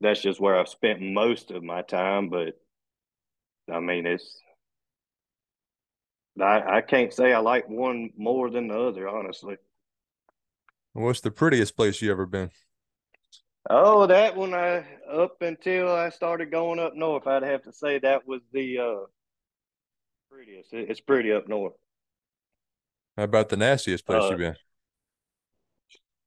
that's 0.00 0.20
just 0.20 0.40
where 0.40 0.56
I've 0.56 0.68
spent 0.68 1.00
most 1.00 1.50
of 1.50 1.62
my 1.62 1.82
time. 1.82 2.28
But 2.28 2.60
I 3.72 3.80
mean, 3.80 4.06
it's 4.06 4.38
I 6.38 6.76
I 6.76 6.80
can't 6.82 7.12
say 7.12 7.32
I 7.32 7.38
like 7.38 7.68
one 7.68 8.10
more 8.18 8.50
than 8.50 8.68
the 8.68 8.78
other, 8.78 9.08
honestly. 9.08 9.56
What's 10.92 11.20
the 11.20 11.30
prettiest 11.30 11.74
place 11.74 12.02
you 12.02 12.10
ever 12.10 12.26
been? 12.26 12.50
Oh, 13.68 14.06
that 14.06 14.36
one 14.36 14.54
I 14.54 14.84
up 15.10 15.42
until 15.42 15.90
I 15.90 16.08
started 16.10 16.50
going 16.50 16.78
up 16.78 16.94
north, 16.94 17.26
I'd 17.26 17.42
have 17.42 17.62
to 17.64 17.72
say 17.72 17.98
that 17.98 18.26
was 18.26 18.40
the 18.52 18.78
uh 18.78 19.06
prettiest. 20.30 20.72
It's 20.72 21.00
pretty 21.00 21.32
up 21.32 21.48
north. 21.48 21.74
How 23.16 23.24
about 23.24 23.50
the 23.50 23.56
nastiest 23.56 24.06
place 24.06 24.22
uh, 24.22 24.28
you've 24.30 24.38
been? 24.38 24.56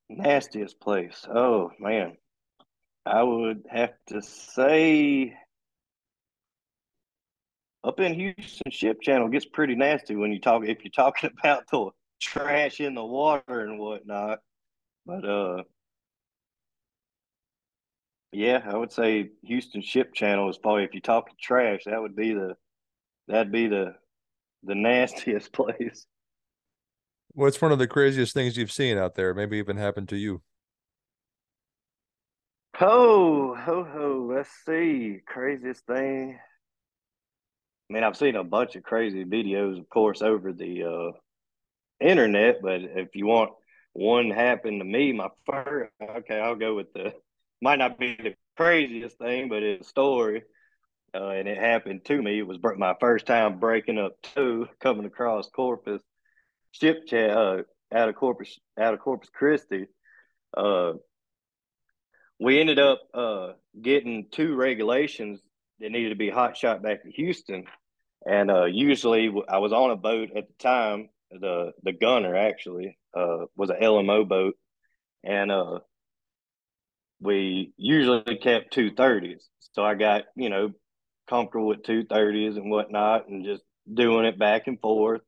Nastiest 0.09 0.79
place. 0.79 1.25
Oh 1.33 1.71
man. 1.79 2.17
I 3.05 3.23
would 3.23 3.65
have 3.69 3.93
to 4.07 4.21
say 4.21 5.35
up 7.83 7.99
in 7.99 8.13
Houston, 8.13 8.71
Ship 8.71 9.01
Channel 9.01 9.27
gets 9.27 9.45
pretty 9.45 9.75
nasty 9.75 10.15
when 10.15 10.31
you 10.31 10.39
talk 10.39 10.63
if 10.65 10.83
you're 10.83 10.91
talking 10.91 11.31
about 11.43 11.63
the 11.69 11.89
trash 12.21 12.79
in 12.79 12.95
the 12.95 13.03
water 13.03 13.61
and 13.61 13.79
whatnot. 13.79 14.39
But 15.05 15.25
uh, 15.25 15.63
yeah, 18.33 18.61
I 18.65 18.75
would 18.75 18.91
say 18.91 19.29
Houston 19.43 19.81
Ship 19.81 20.13
Channel 20.13 20.49
is 20.49 20.57
probably 20.57 20.83
if 20.83 20.93
you're 20.93 21.01
talking 21.01 21.35
trash, 21.39 21.81
that 21.85 22.01
would 22.01 22.15
be 22.15 22.33
the 22.33 22.55
that'd 23.27 23.51
be 23.51 23.67
the 23.67 23.95
the 24.63 24.75
nastiest 24.75 25.51
place. 25.53 26.05
What's 27.33 27.61
one 27.61 27.71
of 27.71 27.79
the 27.79 27.87
craziest 27.87 28.33
things 28.33 28.57
you've 28.57 28.71
seen 28.71 28.97
out 28.97 29.15
there? 29.15 29.33
Maybe 29.33 29.57
even 29.57 29.77
happened 29.77 30.09
to 30.09 30.17
you. 30.17 30.41
Ho 32.77 33.55
ho 33.55 33.83
ho! 33.83 34.31
Let's 34.33 34.49
see, 34.65 35.19
craziest 35.25 35.85
thing. 35.85 36.39
I 37.89 37.93
mean, 37.93 38.03
I've 38.03 38.17
seen 38.17 38.35
a 38.35 38.43
bunch 38.43 38.75
of 38.75 38.83
crazy 38.83 39.25
videos, 39.25 39.79
of 39.79 39.87
course, 39.89 40.21
over 40.21 40.53
the 40.53 40.83
uh, 40.83 41.11
internet. 42.05 42.61
But 42.61 42.81
if 42.81 43.09
you 43.15 43.27
want 43.27 43.51
one 43.93 44.31
happen 44.31 44.79
to 44.79 44.85
me, 44.85 45.11
my 45.11 45.29
first, 45.45 45.91
okay, 46.01 46.39
I'll 46.39 46.55
go 46.55 46.75
with 46.75 46.91
the 46.93 47.13
might 47.63 47.79
not 47.79 47.97
be 47.97 48.15
the 48.21 48.35
craziest 48.57 49.17
thing, 49.17 49.47
but 49.49 49.63
it's 49.63 49.87
a 49.87 49.89
story. 49.89 50.43
Uh, 51.15 51.29
and 51.29 51.47
it 51.47 51.57
happened 51.57 52.03
to 52.05 52.21
me. 52.21 52.39
It 52.39 52.47
was 52.47 52.57
my 52.77 52.95
first 52.99 53.25
time 53.25 53.59
breaking 53.59 53.99
up 53.99 54.13
two 54.35 54.67
coming 54.79 55.05
across 55.05 55.47
Corpus 55.49 56.01
ship 56.71 57.05
chat 57.07 57.29
uh, 57.29 57.61
out 57.93 58.09
of 58.09 58.15
Corpus 58.15 58.59
out 58.79 58.93
of 58.93 58.99
Corpus 58.99 59.29
Christi. 59.29 59.85
Uh, 60.55 60.93
we 62.39 62.59
ended 62.59 62.79
up 62.79 62.99
uh, 63.13 63.51
getting 63.79 64.27
two 64.31 64.55
regulations 64.55 65.39
that 65.79 65.91
needed 65.91 66.09
to 66.09 66.15
be 66.15 66.29
hot 66.31 66.57
shot 66.57 66.81
back 66.81 67.03
to 67.03 67.11
Houston. 67.11 67.65
And 68.25 68.49
uh, 68.49 68.65
usually, 68.65 69.31
I 69.47 69.59
was 69.59 69.71
on 69.71 69.91
a 69.91 69.95
boat 69.95 70.29
at 70.35 70.47
the 70.47 70.53
time. 70.59 71.09
The 71.29 71.73
the 71.83 71.93
gunner 71.93 72.35
actually 72.35 72.97
uh, 73.15 73.45
was 73.55 73.69
an 73.69 73.77
LMO 73.81 74.27
boat, 74.27 74.55
and 75.23 75.51
we 77.23 77.71
usually 77.77 78.37
kept 78.37 78.73
two 78.73 78.91
thirties. 78.91 79.47
So 79.73 79.83
I 79.83 79.95
got 79.95 80.23
you 80.35 80.49
know 80.49 80.71
comfortable 81.29 81.67
with 81.67 81.83
two 81.83 82.05
thirties 82.05 82.57
and 82.57 82.69
whatnot, 82.69 83.27
and 83.27 83.45
just 83.45 83.63
doing 83.91 84.25
it 84.25 84.37
back 84.37 84.67
and 84.67 84.79
forth. 84.79 85.21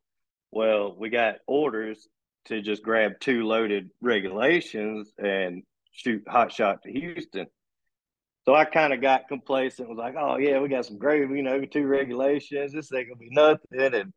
Well, 0.51 0.95
we 0.97 1.09
got 1.09 1.35
orders 1.47 2.07
to 2.45 2.61
just 2.61 2.83
grab 2.83 3.13
two 3.19 3.43
loaded 3.43 3.89
regulations 4.01 5.11
and 5.17 5.63
shoot 5.91 6.23
hot 6.27 6.51
shot 6.51 6.83
to 6.83 6.91
Houston. 6.91 7.47
So 8.43 8.53
I 8.53 8.65
kind 8.65 8.93
of 8.93 9.01
got 9.01 9.27
complacent. 9.27 9.89
Was 9.89 9.97
like, 9.97 10.15
oh 10.19 10.37
yeah, 10.37 10.59
we 10.59 10.69
got 10.69 10.85
some 10.85 10.99
gravy, 10.99 11.35
you 11.35 11.43
know, 11.43 11.65
two 11.65 11.87
regulations. 11.87 12.73
This 12.73 12.93
ain't 12.93 13.07
gonna 13.09 13.17
be 13.17 13.29
nothing, 13.31 14.01
and 14.01 14.13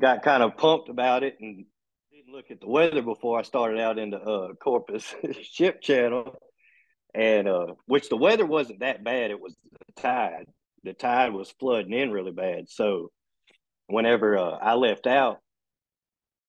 got 0.00 0.22
kind 0.22 0.42
of 0.42 0.56
pumped 0.56 0.88
about 0.88 1.22
it. 1.22 1.36
And 1.40 1.66
look 2.30 2.50
at 2.50 2.60
the 2.60 2.68
weather 2.68 3.02
before 3.02 3.38
I 3.38 3.42
started 3.42 3.80
out 3.80 3.98
into 3.98 4.18
uh, 4.18 4.54
Corpus 4.54 5.14
Ship 5.42 5.80
Channel, 5.80 6.38
and 7.14 7.48
uh, 7.48 7.66
which 7.86 8.08
the 8.08 8.16
weather 8.16 8.46
wasn't 8.46 8.80
that 8.80 9.02
bad. 9.02 9.30
It 9.30 9.40
was 9.40 9.56
the 9.72 10.00
tide. 10.00 10.46
The 10.84 10.92
tide 10.92 11.32
was 11.32 11.52
flooding 11.58 11.92
in 11.92 12.12
really 12.12 12.32
bad. 12.32 12.68
So 12.68 13.10
whenever 13.88 14.38
uh, 14.38 14.58
I 14.62 14.74
left 14.74 15.06
out, 15.06 15.38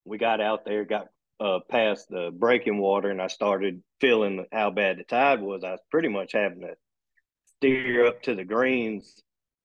we 0.06 0.18
got 0.18 0.40
out 0.40 0.66
there, 0.66 0.86
got 0.86 1.08
uh, 1.40 1.60
past 1.70 2.08
the 2.10 2.32
breaking 2.32 2.78
water, 2.78 3.10
and 3.10 3.22
I 3.22 3.28
started 3.28 3.82
feeling 4.00 4.46
how 4.52 4.70
bad 4.70 5.00
the 5.00 5.04
tide 5.04 5.42
was. 5.42 5.64
I 5.64 5.72
was 5.72 5.82
pretty 5.90 6.10
much 6.10 6.34
having 6.34 6.62
to 6.62 6.76
steer 7.58 8.06
up 8.06 8.22
to 8.24 8.36
the 8.36 8.44
greens, 8.46 9.20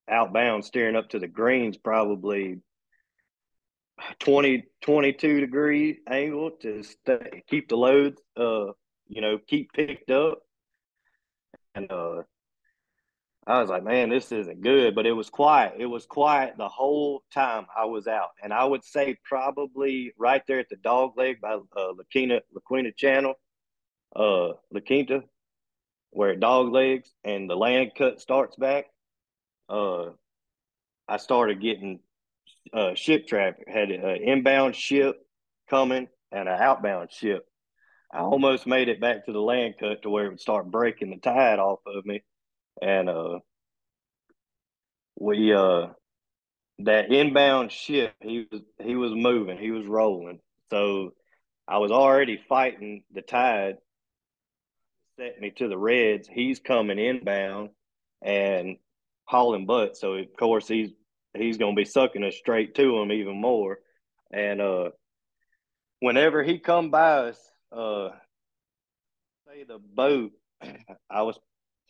outbound, 0.08 0.64
steering 0.64 0.96
up 0.96 1.10
to 1.10 1.18
the 1.18 1.28
greens, 1.28 1.76
probably 1.76 2.60
20, 4.20 4.64
22 4.82 5.40
degree 5.40 5.98
angle 6.08 6.50
to 6.62 6.82
stay, 6.82 7.42
keep 7.48 7.68
the 7.68 7.76
loads, 7.76 8.20
uh, 8.36 8.66
you 9.08 9.20
know, 9.20 9.38
keep 9.46 9.72
picked 9.72 10.10
up. 10.10 10.38
And 11.74 11.90
uh, 11.90 12.22
I 13.46 13.60
was 13.60 13.70
like, 13.70 13.84
man, 13.84 14.10
this 14.10 14.32
isn't 14.32 14.62
good. 14.62 14.94
But 14.94 15.06
it 15.06 15.12
was 15.12 15.30
quiet. 15.30 15.74
It 15.78 15.86
was 15.86 16.06
quiet 16.06 16.54
the 16.56 16.68
whole 16.68 17.22
time 17.32 17.66
I 17.76 17.84
was 17.84 18.06
out. 18.06 18.30
And 18.42 18.52
I 18.52 18.64
would 18.64 18.84
say 18.84 19.16
probably 19.24 20.12
right 20.18 20.42
there 20.46 20.58
at 20.58 20.68
the 20.68 20.76
dog 20.76 21.12
leg 21.16 21.40
by 21.40 21.54
uh, 21.54 21.58
La 21.76 22.04
Quinta, 22.10 22.42
La 22.52 22.60
Quinta 22.64 22.92
Channel, 22.92 23.34
uh, 24.14 24.48
La 24.48 24.80
Quinta, 24.86 25.22
where 26.10 26.34
dog 26.34 26.72
legs 26.72 27.12
and 27.24 27.48
the 27.48 27.56
land 27.56 27.92
cut 27.96 28.20
starts 28.20 28.56
back. 28.56 28.86
Uh, 29.68 30.10
I 31.08 31.18
started 31.18 31.60
getting 31.60 32.00
uh, 32.72 32.94
ship 32.94 33.26
traffic. 33.26 33.66
Had 33.68 33.90
an 33.90 34.22
inbound 34.22 34.76
ship 34.76 35.16
coming 35.68 36.08
and 36.32 36.48
an 36.48 36.60
outbound 36.60 37.12
ship. 37.12 37.46
I 38.12 38.20
almost 38.20 38.66
made 38.66 38.88
it 38.88 39.00
back 39.00 39.26
to 39.26 39.32
the 39.32 39.40
land 39.40 39.74
cut 39.78 40.02
to 40.02 40.10
where 40.10 40.26
it 40.26 40.30
would 40.30 40.40
start 40.40 40.70
breaking 40.70 41.10
the 41.10 41.18
tide 41.18 41.58
off 41.58 41.80
of 41.86 42.06
me 42.06 42.22
and 42.80 43.08
uh, 43.08 43.38
we 45.18 45.52
uh, 45.52 45.88
that 46.80 47.12
inbound 47.12 47.72
ship 47.72 48.14
he 48.20 48.46
was 48.50 48.62
he 48.82 48.96
was 48.96 49.12
moving, 49.14 49.58
he 49.58 49.70
was 49.70 49.86
rolling. 49.86 50.40
So 50.70 51.12
I 51.66 51.78
was 51.78 51.90
already 51.90 52.40
fighting 52.48 53.02
the 53.12 53.22
tide. 53.22 53.76
Set 55.18 55.40
me 55.40 55.50
to 55.56 55.68
the 55.68 55.78
Reds. 55.78 56.28
He's 56.28 56.60
coming 56.60 56.98
inbound 56.98 57.70
and 58.22 58.76
hauling 59.24 59.66
butt. 59.66 59.96
So 59.96 60.14
of 60.14 60.26
course 60.38 60.68
he's 60.68 60.90
he's 61.40 61.58
going 61.58 61.74
to 61.74 61.80
be 61.80 61.84
sucking 61.84 62.24
us 62.24 62.36
straight 62.36 62.74
to 62.76 62.98
him 62.98 63.12
even 63.12 63.40
more. 63.40 63.78
And 64.32 64.60
uh, 64.60 64.90
whenever 66.00 66.42
he 66.42 66.58
come 66.58 66.90
by 66.90 67.28
us, 67.28 67.38
uh, 67.72 68.10
say 69.46 69.64
the 69.64 69.78
boat, 69.78 70.32
I 71.10 71.22
was 71.22 71.38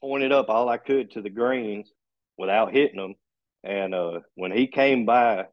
pointed 0.01 0.33
up 0.33 0.49
all 0.49 0.69
I 0.69 0.77
could 0.77 1.13
to 1.13 1.23
the 1.23 1.31
greens 1.31 1.91
without 2.37 2.73
hitting 2.73 3.01
them. 3.01 3.15
And 3.65 3.95
uh, 3.95 4.21
when 4.35 4.53
he 4.53 4.67
came 4.67 5.07
by, 5.07 5.47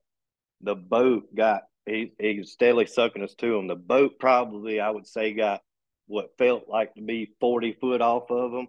the 0.61 0.75
boat 0.75 1.33
got 1.35 1.63
he, 1.85 2.13
he 2.17 2.39
was 2.39 2.51
steadily 2.51 2.85
sucking 2.85 3.23
us 3.23 3.35
to 3.35 3.55
him. 3.55 3.67
The 3.67 3.75
boat 3.75 4.19
probably 4.19 4.79
I 4.79 4.89
would 4.89 5.07
say 5.07 5.33
got 5.33 5.61
what 6.07 6.37
felt 6.37 6.69
like 6.69 6.93
to 6.95 7.01
be 7.01 7.33
forty 7.39 7.73
foot 7.73 8.01
off 8.01 8.29
of 8.29 8.53
him. 8.53 8.67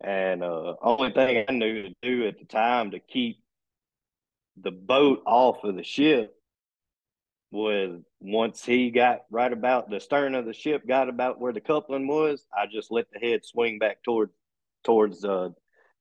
And 0.00 0.42
uh, 0.42 0.74
only 0.82 1.12
thing 1.12 1.44
I 1.48 1.52
knew 1.52 1.82
to 1.82 1.94
do 2.02 2.26
at 2.28 2.38
the 2.38 2.44
time 2.44 2.92
to 2.92 3.00
keep 3.00 3.38
the 4.60 4.70
boat 4.70 5.22
off 5.26 5.64
of 5.64 5.76
the 5.76 5.84
ship 5.84 6.34
was 7.50 8.00
once 8.20 8.64
he 8.64 8.90
got 8.90 9.20
right 9.30 9.52
about 9.52 9.88
the 9.88 10.00
stern 10.00 10.34
of 10.34 10.44
the 10.44 10.52
ship, 10.52 10.86
got 10.86 11.08
about 11.08 11.40
where 11.40 11.52
the 11.52 11.60
coupling 11.60 12.06
was, 12.06 12.44
I 12.56 12.66
just 12.66 12.90
let 12.90 13.06
the 13.10 13.18
head 13.18 13.44
swing 13.44 13.78
back 13.78 14.02
toward 14.02 14.30
towards 14.84 15.24
uh, 15.24 15.50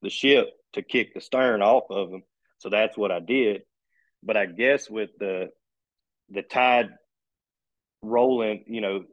the 0.02 0.10
ship 0.10 0.50
to 0.74 0.82
kick 0.82 1.13
the 1.13 1.22
stern 1.22 1.62
off 1.62 1.86
of 1.89 2.10
him. 2.10 2.24
So 2.60 2.70
that's 2.70 2.98
what 2.98 3.12
I 3.12 3.20
did. 3.20 3.63
But 4.24 4.38
I 4.38 4.46
guess 4.46 4.89
with 4.89 5.12
the 5.20 5.50
the 6.30 6.41
tide 6.41 6.89
rolling, 8.02 8.65
you 8.67 8.82
know, 8.82 9.06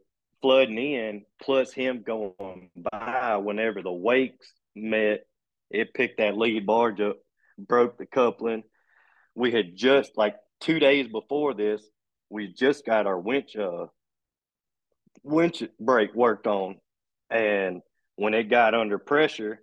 flooding 0.42 0.78
in, 0.78 1.24
plus 1.40 1.72
him 1.72 2.02
going 2.04 2.70
by 2.92 3.36
whenever 3.36 3.82
the 3.82 3.92
wakes 3.92 4.52
met, 4.74 5.26
it 5.70 5.94
picked 5.94 6.18
that 6.18 6.36
lead 6.36 6.66
barge 6.66 7.00
up, 7.00 7.16
broke 7.58 7.96
the 7.98 8.06
coupling. 8.06 8.64
We 9.34 9.50
had 9.50 9.76
just 9.76 10.16
like 10.16 10.36
two 10.60 10.78
days 10.78 11.08
before 11.08 11.54
this, 11.54 11.82
we 12.30 12.48
just 12.48 12.86
got 12.86 13.06
our 13.06 13.18
winch 13.18 13.56
uh 13.56 13.86
winch 15.22 15.62
brake 15.80 16.14
worked 16.14 16.46
on, 16.46 16.76
and 17.30 17.82
when 18.16 18.34
it 18.34 18.44
got 18.44 18.74
under 18.74 18.98
pressure, 18.98 19.62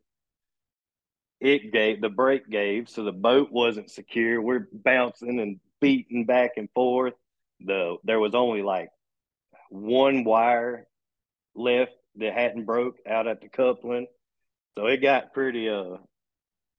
it 1.40 1.72
gave 1.72 2.02
the 2.02 2.10
brake 2.10 2.50
gave, 2.50 2.90
so 2.90 3.04
the 3.04 3.12
boat 3.12 3.52
wasn't 3.52 3.90
secure. 3.90 4.42
We're 4.42 4.68
bouncing 4.72 5.40
and 5.40 5.60
beating 5.80 6.26
back 6.26 6.52
and 6.58 6.70
forth. 6.74 7.14
The 7.62 7.98
there 8.04 8.20
was 8.20 8.36
only 8.36 8.62
like 8.62 8.90
one 9.70 10.24
wire 10.24 10.88
left 11.56 11.94
that 12.18 12.34
hadn't 12.34 12.66
broke 12.66 12.98
out 13.08 13.28
at 13.28 13.42
the 13.42 13.50
coupling, 13.50 14.08
so 14.78 14.86
it 14.88 14.98
got 14.98 15.34
pretty 15.34 15.70
uh 15.70 15.98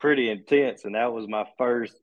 pretty 0.00 0.28
intense, 0.28 0.84
and 0.84 0.94
that 0.94 1.12
was 1.12 1.26
my 1.28 1.46
first 1.58 1.96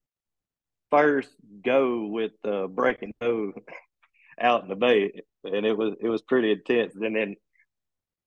first 0.90 1.30
go 1.64 2.06
with 2.06 2.32
uh, 2.44 2.68
breaking 2.68 3.14
tow 3.22 3.54
out 4.42 4.64
in 4.64 4.70
the 4.70 4.76
bay, 4.76 5.22
and 5.44 5.66
it 5.66 5.78
was 5.78 5.96
it 6.00 6.08
was 6.08 6.22
pretty 6.22 6.52
intense. 6.52 6.96
And 6.96 7.16
then 7.16 7.36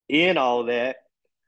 in 0.09 0.37
all 0.37 0.65
that, 0.65 0.97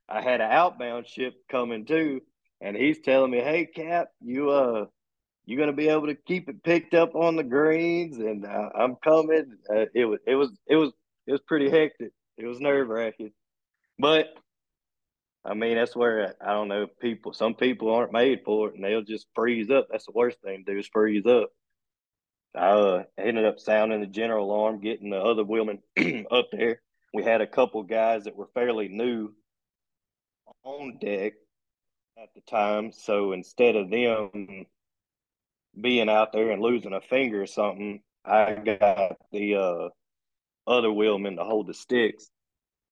I 0.10 0.22
had 0.22 0.42
an 0.42 0.52
outbound 0.52 1.08
ship 1.08 1.36
coming 1.50 1.86
too, 1.86 2.22
and 2.62 2.76
he's 2.76 3.00
telling 3.00 3.32
me, 3.32 3.40
"Hey, 3.40 3.66
Cap, 3.66 4.10
you 4.22 4.50
uh, 4.50 4.86
you 5.46 5.58
gonna 5.58 5.74
be 5.74 5.90
able 5.90 6.08
to 6.08 6.16
keep 6.16 6.50
it 6.50 6.64
picked 6.64 6.94
up 6.94 7.16
on 7.16 7.36
the 7.36 7.44
greens?" 7.44 8.18
And 8.18 8.46
uh, 8.46 8.70
I'm 8.76 8.96
coming. 8.98 9.58
Uh, 9.70 9.86
it 9.94 10.06
was 10.06 10.20
it 10.26 10.36
was 10.36 10.52
it 10.68 10.76
was 10.76 10.92
it 11.28 11.32
was 11.32 11.42
pretty 11.42 11.70
hectic. 11.70 12.12
It 12.38 12.46
was 12.46 12.60
nerve 12.60 12.90
wracking, 12.90 13.32
but 13.98 14.28
I 15.46 15.54
mean, 15.54 15.76
that's 15.76 15.96
where 15.96 16.34
I 16.42 16.54
don't 16.54 16.70
know 16.70 16.88
people. 17.00 17.32
Some 17.34 17.54
people 17.54 17.94
aren't 17.94 18.12
made 18.12 18.42
for 18.44 18.70
it, 18.70 18.76
and 18.76 18.84
they'll 18.84 19.04
just 19.04 19.28
freeze 19.36 19.70
up. 19.70 19.88
That's 19.92 20.08
the 20.08 20.12
worst 20.12 20.42
thing 20.42 20.66
to 20.66 20.74
do 20.74 20.80
is 20.80 20.88
freeze 20.88 21.26
up. 21.28 21.52
I 22.56 22.70
uh, 22.70 23.04
ended 23.18 23.46
up 23.46 23.60
sounding 23.60 24.02
the 24.02 24.08
general 24.08 24.46
alarm, 24.46 24.82
getting 24.82 25.12
the 25.12 25.22
other 25.22 25.44
women 25.44 25.84
up 26.32 26.48
there. 26.52 26.82
We 27.14 27.24
had 27.24 27.42
a 27.42 27.48
couple 27.48 27.84
guys 27.84 28.24
that 28.24 28.36
were 28.36 28.50
fairly 28.56 28.88
new 28.88 29.34
on 30.64 30.98
deck 31.00 31.34
at 32.18 32.30
the 32.34 32.42
time, 32.42 32.92
so 32.92 33.34
instead 33.34 33.76
of 33.76 33.92
them 33.92 34.66
being 35.80 36.10
out 36.10 36.32
there 36.34 36.52
and 36.52 36.62
losing 36.62 36.94
a 36.94 37.02
finger 37.02 37.44
or 37.44 37.48
something, 37.48 38.02
I 38.24 38.56
got 38.56 39.18
the 39.32 39.56
uh, 39.56 39.90
other 40.66 40.92
wheelmen 40.92 41.36
to 41.36 41.44
hold 41.44 41.68
the 41.68 41.74
sticks 41.74 42.32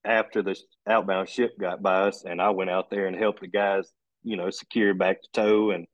after 0.06 0.42
the 0.42 0.56
outbound 0.88 1.30
ship 1.30 1.52
got 1.60 1.82
by 1.82 2.08
us, 2.08 2.24
and 2.26 2.42
I 2.42 2.50
went 2.50 2.70
out 2.70 2.90
there 2.90 3.08
and 3.08 3.16
helped 3.16 3.42
the 3.42 3.48
guys, 3.48 3.92
you 4.24 4.38
know, 4.38 4.50
secure 4.50 4.94
back 4.94 5.22
to 5.22 5.28
tow, 5.34 5.72
and 5.72 5.88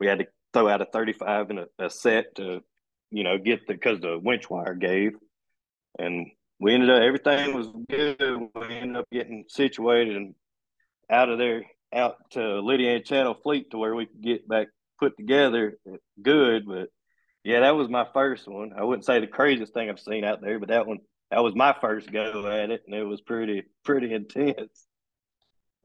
we 0.00 0.06
had 0.06 0.18
to 0.18 0.26
throw 0.52 0.68
out 0.68 0.82
a 0.82 0.86
35 0.86 1.50
and 1.50 1.58
a, 1.60 1.66
a 1.78 1.90
set 1.90 2.34
to, 2.36 2.60
you 3.10 3.24
know, 3.24 3.38
get 3.38 3.66
the 3.66 3.74
because 3.74 4.00
the 4.00 4.18
winch 4.18 4.50
wire 4.50 4.74
gave, 4.74 5.12
and 5.98 6.26
we 6.58 6.74
ended 6.74 6.90
up 6.90 7.02
everything 7.02 7.54
was 7.54 7.68
good. 7.88 8.18
We 8.54 8.74
ended 8.74 8.96
up 8.96 9.06
getting 9.12 9.44
situated 9.48 10.16
and 10.16 10.34
out 11.10 11.28
of 11.28 11.38
there 11.38 11.64
out 11.92 12.16
to 12.30 12.60
Lydia 12.60 13.00
Channel 13.00 13.34
Fleet 13.42 13.70
to 13.70 13.78
where 13.78 13.94
we 13.94 14.06
could 14.06 14.22
get 14.22 14.48
back 14.48 14.68
put 14.98 15.16
together 15.16 15.78
good. 16.20 16.66
But 16.66 16.88
yeah, 17.44 17.60
that 17.60 17.76
was 17.76 17.88
my 17.88 18.06
first 18.12 18.48
one. 18.48 18.72
I 18.76 18.84
wouldn't 18.84 19.04
say 19.04 19.20
the 19.20 19.26
craziest 19.26 19.72
thing 19.72 19.88
I've 19.88 20.00
seen 20.00 20.24
out 20.24 20.40
there, 20.40 20.58
but 20.58 20.68
that 20.68 20.86
one 20.86 20.98
that 21.30 21.42
was 21.42 21.54
my 21.54 21.74
first 21.80 22.10
go 22.12 22.46
at 22.46 22.70
it, 22.70 22.82
and 22.86 22.94
it 22.94 23.04
was 23.04 23.20
pretty 23.20 23.64
pretty 23.84 24.12
intense. 24.12 24.86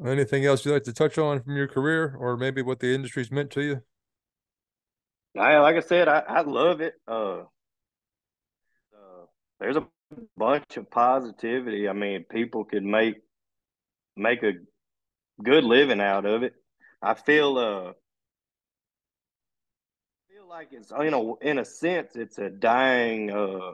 Anything 0.06 0.46
else 0.46 0.66
you'd 0.66 0.74
like 0.74 0.84
to 0.84 0.94
touch 0.94 1.18
on 1.18 1.42
from 1.44 1.56
your 1.56 1.68
career, 1.68 2.16
or 2.20 2.36
maybe 2.36 2.62
what 2.62 2.80
the 2.80 2.94
industry's 2.94 3.32
meant 3.32 3.52
to 3.52 3.62
you? 3.62 3.82
I, 5.38 5.60
like 5.60 5.76
I 5.76 5.82
said, 5.82 6.08
I, 6.08 6.20
I 6.20 6.42
love 6.42 6.82
it. 6.82 6.96
Uh, 7.08 7.42
uh, 8.94 9.26
there's 9.60 9.78
a 9.78 9.88
bunch 10.36 10.78
of 10.78 10.90
positivity. 10.90 11.88
I 11.88 11.94
mean, 11.94 12.26
people 12.30 12.66
could 12.66 12.84
make 12.84 13.18
make 14.16 14.44
a 14.44 14.54
good 15.42 15.64
living 15.64 16.02
out 16.02 16.26
of 16.26 16.44
it. 16.44 16.54
I 17.02 17.14
feel 17.14 17.58
uh 17.58 17.94
feel 20.30 20.48
like 20.48 20.70
it's 20.72 20.92
you 20.92 21.12
know 21.12 21.38
in 21.42 21.58
a 21.58 21.66
sense 21.66 22.16
it's 22.16 22.38
a 22.38 22.50
dying 22.50 23.32
uh 23.32 23.72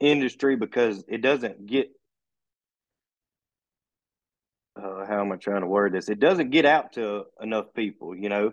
industry 0.00 0.56
because 0.56 1.04
it 1.08 1.20
doesn't 1.20 1.66
get 1.66 1.90
uh, 4.76 5.04
how 5.06 5.20
am 5.20 5.32
I 5.32 5.36
trying 5.36 5.60
to 5.60 5.66
word 5.66 5.92
this? 5.92 6.08
It 6.08 6.20
doesn't 6.20 6.50
get 6.50 6.64
out 6.64 6.94
to 6.94 7.24
enough 7.40 7.74
people, 7.74 8.16
you 8.16 8.28
know. 8.28 8.52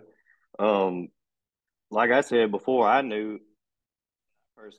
Um, 0.58 1.08
like 1.90 2.10
I 2.10 2.20
said 2.20 2.50
before, 2.50 2.86
I 2.86 3.02
knew 3.02 3.38
first 4.56 4.78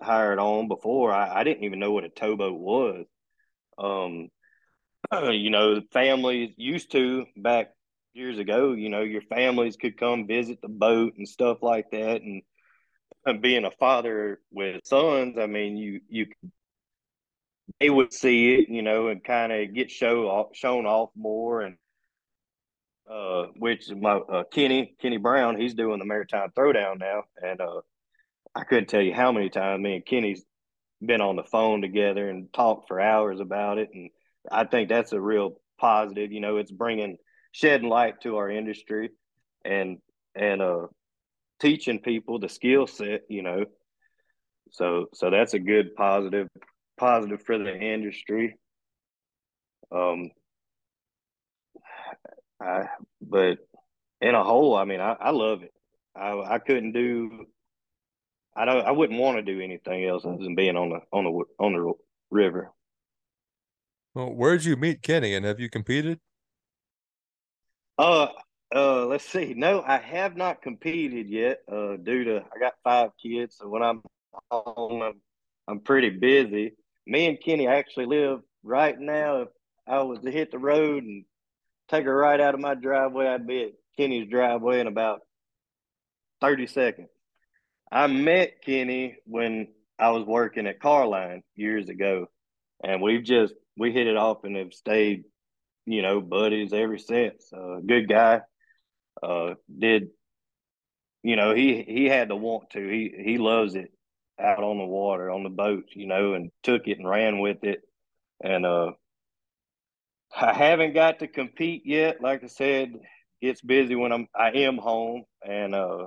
hired 0.00 0.38
on 0.38 0.68
before 0.68 1.12
I, 1.12 1.40
I 1.40 1.44
didn't 1.44 1.64
even 1.64 1.78
know 1.78 1.92
what 1.92 2.04
a 2.04 2.08
towboat 2.08 2.58
was. 2.58 3.06
Um, 3.78 4.30
you 5.32 5.50
know, 5.50 5.82
families 5.92 6.54
used 6.56 6.92
to 6.92 7.26
back 7.36 7.70
years 8.14 8.38
ago. 8.38 8.72
You 8.72 8.88
know, 8.88 9.02
your 9.02 9.22
families 9.22 9.76
could 9.76 9.98
come 9.98 10.26
visit 10.26 10.60
the 10.60 10.68
boat 10.68 11.14
and 11.16 11.28
stuff 11.28 11.58
like 11.62 11.90
that, 11.92 12.22
and 12.22 12.42
being 13.40 13.64
a 13.64 13.70
father 13.70 14.40
with 14.50 14.80
sons, 14.84 15.38
I 15.38 15.46
mean, 15.46 15.76
you 15.76 16.00
you 16.08 16.26
they 17.80 17.90
would 17.90 18.12
see 18.12 18.54
it, 18.54 18.68
you 18.68 18.82
know, 18.82 19.08
and 19.08 19.22
kind 19.22 19.52
of 19.52 19.74
get 19.74 19.90
show 19.90 20.28
off, 20.28 20.48
shown 20.54 20.86
off 20.86 21.10
more, 21.16 21.62
and 21.62 21.76
uh, 23.10 23.46
which 23.56 23.90
my 23.90 24.14
uh, 24.16 24.44
Kenny 24.44 24.94
Kenny 25.00 25.16
Brown, 25.16 25.60
he's 25.60 25.74
doing 25.74 25.98
the 25.98 26.04
maritime 26.04 26.50
throwdown 26.56 26.98
now, 26.98 27.24
and 27.42 27.60
uh, 27.60 27.80
I 28.54 28.64
couldn't 28.64 28.88
tell 28.88 29.02
you 29.02 29.14
how 29.14 29.32
many 29.32 29.50
times 29.50 29.82
me 29.82 29.96
and 29.96 30.06
Kenny's 30.06 30.44
been 31.04 31.20
on 31.20 31.36
the 31.36 31.44
phone 31.44 31.82
together 31.82 32.28
and 32.28 32.52
talked 32.52 32.88
for 32.88 33.00
hours 33.00 33.40
about 33.40 33.78
it, 33.78 33.90
and 33.94 34.10
I 34.50 34.64
think 34.64 34.88
that's 34.88 35.12
a 35.12 35.20
real 35.20 35.60
positive. 35.78 36.32
You 36.32 36.40
know, 36.40 36.56
it's 36.56 36.70
bringing 36.72 37.16
shedding 37.52 37.88
light 37.88 38.20
to 38.22 38.36
our 38.36 38.50
industry, 38.50 39.10
and 39.64 39.98
and 40.34 40.62
uh 40.62 40.86
teaching 41.62 42.00
people 42.00 42.40
the 42.40 42.48
skill 42.48 42.86
set, 42.86 43.22
you 43.28 43.42
know. 43.42 43.64
So 44.72 45.06
so 45.14 45.30
that's 45.30 45.54
a 45.54 45.60
good 45.60 45.94
positive 45.94 46.48
positive 46.98 47.42
for 47.42 47.56
the 47.56 47.74
industry. 47.74 48.56
Um 49.92 50.30
I 52.60 52.86
but 53.20 53.58
in 54.20 54.34
a 54.34 54.42
whole, 54.44 54.76
I 54.76 54.84
mean 54.84 55.00
I, 55.00 55.12
I 55.12 55.30
love 55.30 55.62
it. 55.62 55.72
I 56.16 56.32
I 56.32 56.58
couldn't 56.58 56.92
do 56.92 57.46
I 58.56 58.64
don't 58.64 58.84
I 58.84 58.90
wouldn't 58.90 59.20
want 59.20 59.36
to 59.38 59.42
do 59.42 59.60
anything 59.60 60.04
else 60.04 60.24
other 60.24 60.42
than 60.42 60.56
being 60.56 60.76
on 60.76 60.90
the 60.90 61.00
on 61.12 61.24
the 61.24 61.44
on 61.64 61.72
the 61.74 61.92
river. 62.30 62.72
Well, 64.14 64.34
where'd 64.34 64.64
you 64.64 64.76
meet 64.76 65.02
Kenny 65.02 65.34
and 65.34 65.46
have 65.46 65.60
you 65.60 65.70
competed? 65.70 66.18
Uh 67.98 68.26
uh, 68.74 69.06
let's 69.06 69.24
see. 69.24 69.54
No, 69.54 69.82
I 69.86 69.98
have 69.98 70.36
not 70.36 70.62
competed 70.62 71.28
yet. 71.28 71.58
Uh, 71.70 71.96
due 71.96 72.24
to 72.24 72.44
I 72.54 72.58
got 72.58 72.74
five 72.82 73.10
kids, 73.22 73.56
so 73.58 73.68
when 73.68 73.82
I'm 73.82 74.02
home, 74.50 75.02
I'm, 75.02 75.20
I'm 75.68 75.80
pretty 75.80 76.10
busy. 76.10 76.74
Me 77.06 77.26
and 77.26 77.40
Kenny 77.40 77.66
actually 77.66 78.06
live 78.06 78.40
right 78.62 78.98
now. 78.98 79.42
If 79.42 79.48
I 79.86 80.02
was 80.02 80.20
to 80.20 80.30
hit 80.30 80.50
the 80.50 80.58
road 80.58 81.04
and 81.04 81.24
take 81.88 82.04
her 82.04 82.16
right 82.16 82.40
out 82.40 82.54
of 82.54 82.60
my 82.60 82.74
driveway, 82.74 83.26
I'd 83.26 83.46
be 83.46 83.64
at 83.64 83.72
Kenny's 83.96 84.30
driveway 84.30 84.80
in 84.80 84.86
about 84.86 85.20
thirty 86.40 86.66
seconds. 86.66 87.08
I 87.90 88.06
met 88.06 88.62
Kenny 88.64 89.16
when 89.26 89.68
I 89.98 90.10
was 90.10 90.24
working 90.24 90.66
at 90.66 90.80
Carline 90.80 91.42
years 91.54 91.90
ago, 91.90 92.28
and 92.82 93.02
we've 93.02 93.24
just 93.24 93.52
we 93.76 93.92
hit 93.92 94.06
it 94.06 94.16
off 94.16 94.44
and 94.44 94.56
have 94.56 94.72
stayed, 94.72 95.24
you 95.84 96.00
know, 96.00 96.22
buddies 96.22 96.72
ever 96.72 96.96
since. 96.96 97.52
Uh, 97.52 97.80
good 97.86 98.08
guy 98.08 98.40
uh, 99.22 99.54
did 99.78 100.08
you 101.22 101.36
know 101.36 101.54
he 101.54 101.82
he 101.82 102.06
had 102.06 102.28
to 102.28 102.36
want 102.36 102.70
to. 102.70 102.88
He 102.88 103.14
he 103.16 103.38
loves 103.38 103.74
it 103.74 103.92
out 104.40 104.62
on 104.62 104.78
the 104.78 104.84
water 104.84 105.30
on 105.30 105.44
the 105.44 105.50
boat 105.50 105.84
you 105.94 106.06
know 106.06 106.34
and 106.34 106.50
took 106.62 106.88
it 106.88 106.98
and 106.98 107.08
ran 107.08 107.38
with 107.38 107.62
it. 107.64 107.82
And 108.42 108.66
uh 108.66 108.92
I 110.34 110.52
haven't 110.54 110.94
got 110.94 111.20
to 111.20 111.28
compete 111.28 111.82
yet. 111.84 112.20
Like 112.20 112.42
I 112.42 112.48
said 112.48 112.94
it's 113.40 113.60
busy 113.60 113.94
when 113.94 114.12
I'm 114.12 114.26
I 114.34 114.50
am 114.50 114.78
home. 114.78 115.24
And 115.46 115.74
uh 115.74 116.06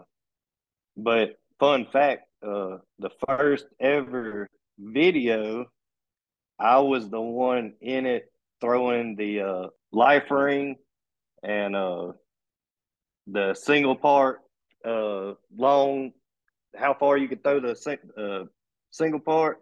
but 0.97 1.35
fun 1.59 1.87
fact 1.91 2.23
uh 2.45 2.77
the 2.99 3.11
first 3.27 3.65
ever 3.79 4.49
video 4.77 5.65
I 6.59 6.79
was 6.79 7.09
the 7.09 7.21
one 7.21 7.73
in 7.81 8.05
it 8.05 8.31
throwing 8.59 9.15
the 9.15 9.41
uh 9.41 9.67
life 9.91 10.29
ring. 10.29 10.75
And 11.43 11.75
uh 11.75 12.13
the 13.27 13.53
single 13.55 13.95
part 13.95 14.41
uh 14.85 15.33
long 15.55 16.11
how 16.75 16.93
far 16.93 17.17
you 17.17 17.27
could 17.27 17.43
throw 17.43 17.59
the 17.59 17.99
uh, 18.17 18.45
single 18.91 19.19
part 19.19 19.61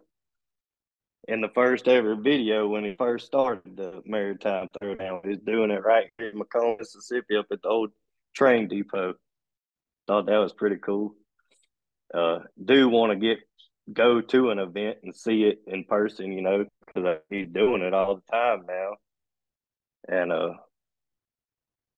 in 1.28 1.40
the 1.40 1.48
first 1.54 1.88
ever 1.88 2.14
video 2.14 2.68
when 2.68 2.84
he 2.84 2.94
first 2.96 3.26
started 3.26 3.76
the 3.76 4.02
maritime 4.04 4.68
throwdown. 4.80 5.24
He's 5.24 5.38
doing 5.38 5.70
it 5.70 5.84
right 5.84 6.10
here 6.18 6.28
in 6.28 6.38
McComb, 6.38 6.78
Mississippi, 6.78 7.36
up 7.36 7.46
at 7.50 7.62
the 7.62 7.68
old 7.68 7.90
train 8.34 8.68
depot. 8.68 9.14
Thought 10.06 10.26
that 10.26 10.36
was 10.36 10.52
pretty 10.52 10.76
cool. 10.76 11.14
Uh, 12.12 12.40
do 12.62 12.88
want 12.88 13.12
to 13.12 13.16
get 13.16 13.38
go 13.92 14.20
to 14.20 14.50
an 14.50 14.58
event 14.58 14.98
and 15.02 15.16
see 15.16 15.44
it 15.44 15.60
in 15.66 15.84
person, 15.84 16.32
you 16.32 16.42
know, 16.42 16.66
because 16.86 17.18
he's 17.30 17.48
doing 17.48 17.82
it 17.82 17.94
all 17.94 18.16
the 18.16 18.32
time 18.32 18.64
now, 18.68 18.96
and 20.08 20.32
uh, 20.32 20.50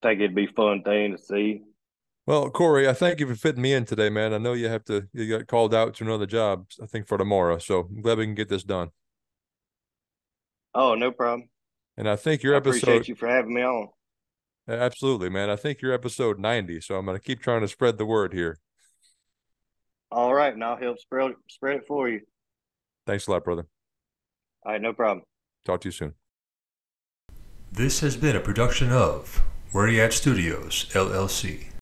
think 0.02 0.20
it'd 0.20 0.34
be 0.34 0.46
fun 0.46 0.82
thing 0.82 1.16
to 1.16 1.18
see. 1.18 1.62
Well, 2.26 2.50
Kory, 2.50 2.88
I 2.88 2.92
thank 2.92 3.20
you 3.20 3.26
for 3.28 3.36
fitting 3.36 3.62
me 3.62 3.72
in 3.72 3.84
today, 3.84 4.10
man. 4.10 4.34
I 4.34 4.38
know 4.38 4.52
you 4.52 4.68
have 4.68 4.84
to 4.86 5.08
you 5.12 5.38
got 5.38 5.46
called 5.46 5.72
out 5.72 5.94
to 5.94 6.04
another 6.04 6.26
job, 6.26 6.66
I 6.82 6.86
think 6.86 7.06
for 7.06 7.16
tomorrow. 7.16 7.58
So 7.58 7.88
I'm 7.88 8.02
glad 8.02 8.18
we 8.18 8.26
can 8.26 8.34
get 8.34 8.48
this 8.48 8.64
done. 8.64 8.90
Oh, 10.74 10.94
no 10.94 11.12
problem. 11.12 11.48
And 11.96 12.08
I 12.08 12.16
think 12.16 12.42
your 12.42 12.54
I 12.54 12.58
episode 12.58 12.82
appreciate 12.82 13.08
you 13.08 13.14
for 13.14 13.28
having 13.28 13.54
me 13.54 13.62
on. 13.62 13.88
Absolutely, 14.68 15.30
man. 15.30 15.48
I 15.48 15.56
think 15.56 15.80
you're 15.80 15.92
episode 15.92 16.40
90, 16.40 16.80
so 16.80 16.96
I'm 16.96 17.06
gonna 17.06 17.20
keep 17.20 17.40
trying 17.40 17.60
to 17.60 17.68
spread 17.68 17.96
the 17.96 18.04
word 18.04 18.32
here. 18.32 18.58
All 20.10 20.34
right, 20.34 20.52
and 20.52 20.62
I'll 20.64 20.76
help 20.76 20.98
spread 20.98 21.32
spread 21.48 21.76
it 21.76 21.84
for 21.86 22.08
you. 22.08 22.22
Thanks 23.06 23.28
a 23.28 23.30
lot, 23.30 23.44
brother. 23.44 23.66
All 24.64 24.72
right, 24.72 24.82
no 24.82 24.92
problem. 24.92 25.24
Talk 25.64 25.80
to 25.82 25.88
you 25.88 25.92
soon. 25.92 26.14
This 27.70 28.00
has 28.00 28.16
been 28.16 28.34
a 28.34 28.40
production 28.40 28.90
of 28.90 29.42
Where 29.72 29.88
You 29.88 30.02
At 30.02 30.12
Studios, 30.12 30.86
LLC. 30.94 31.75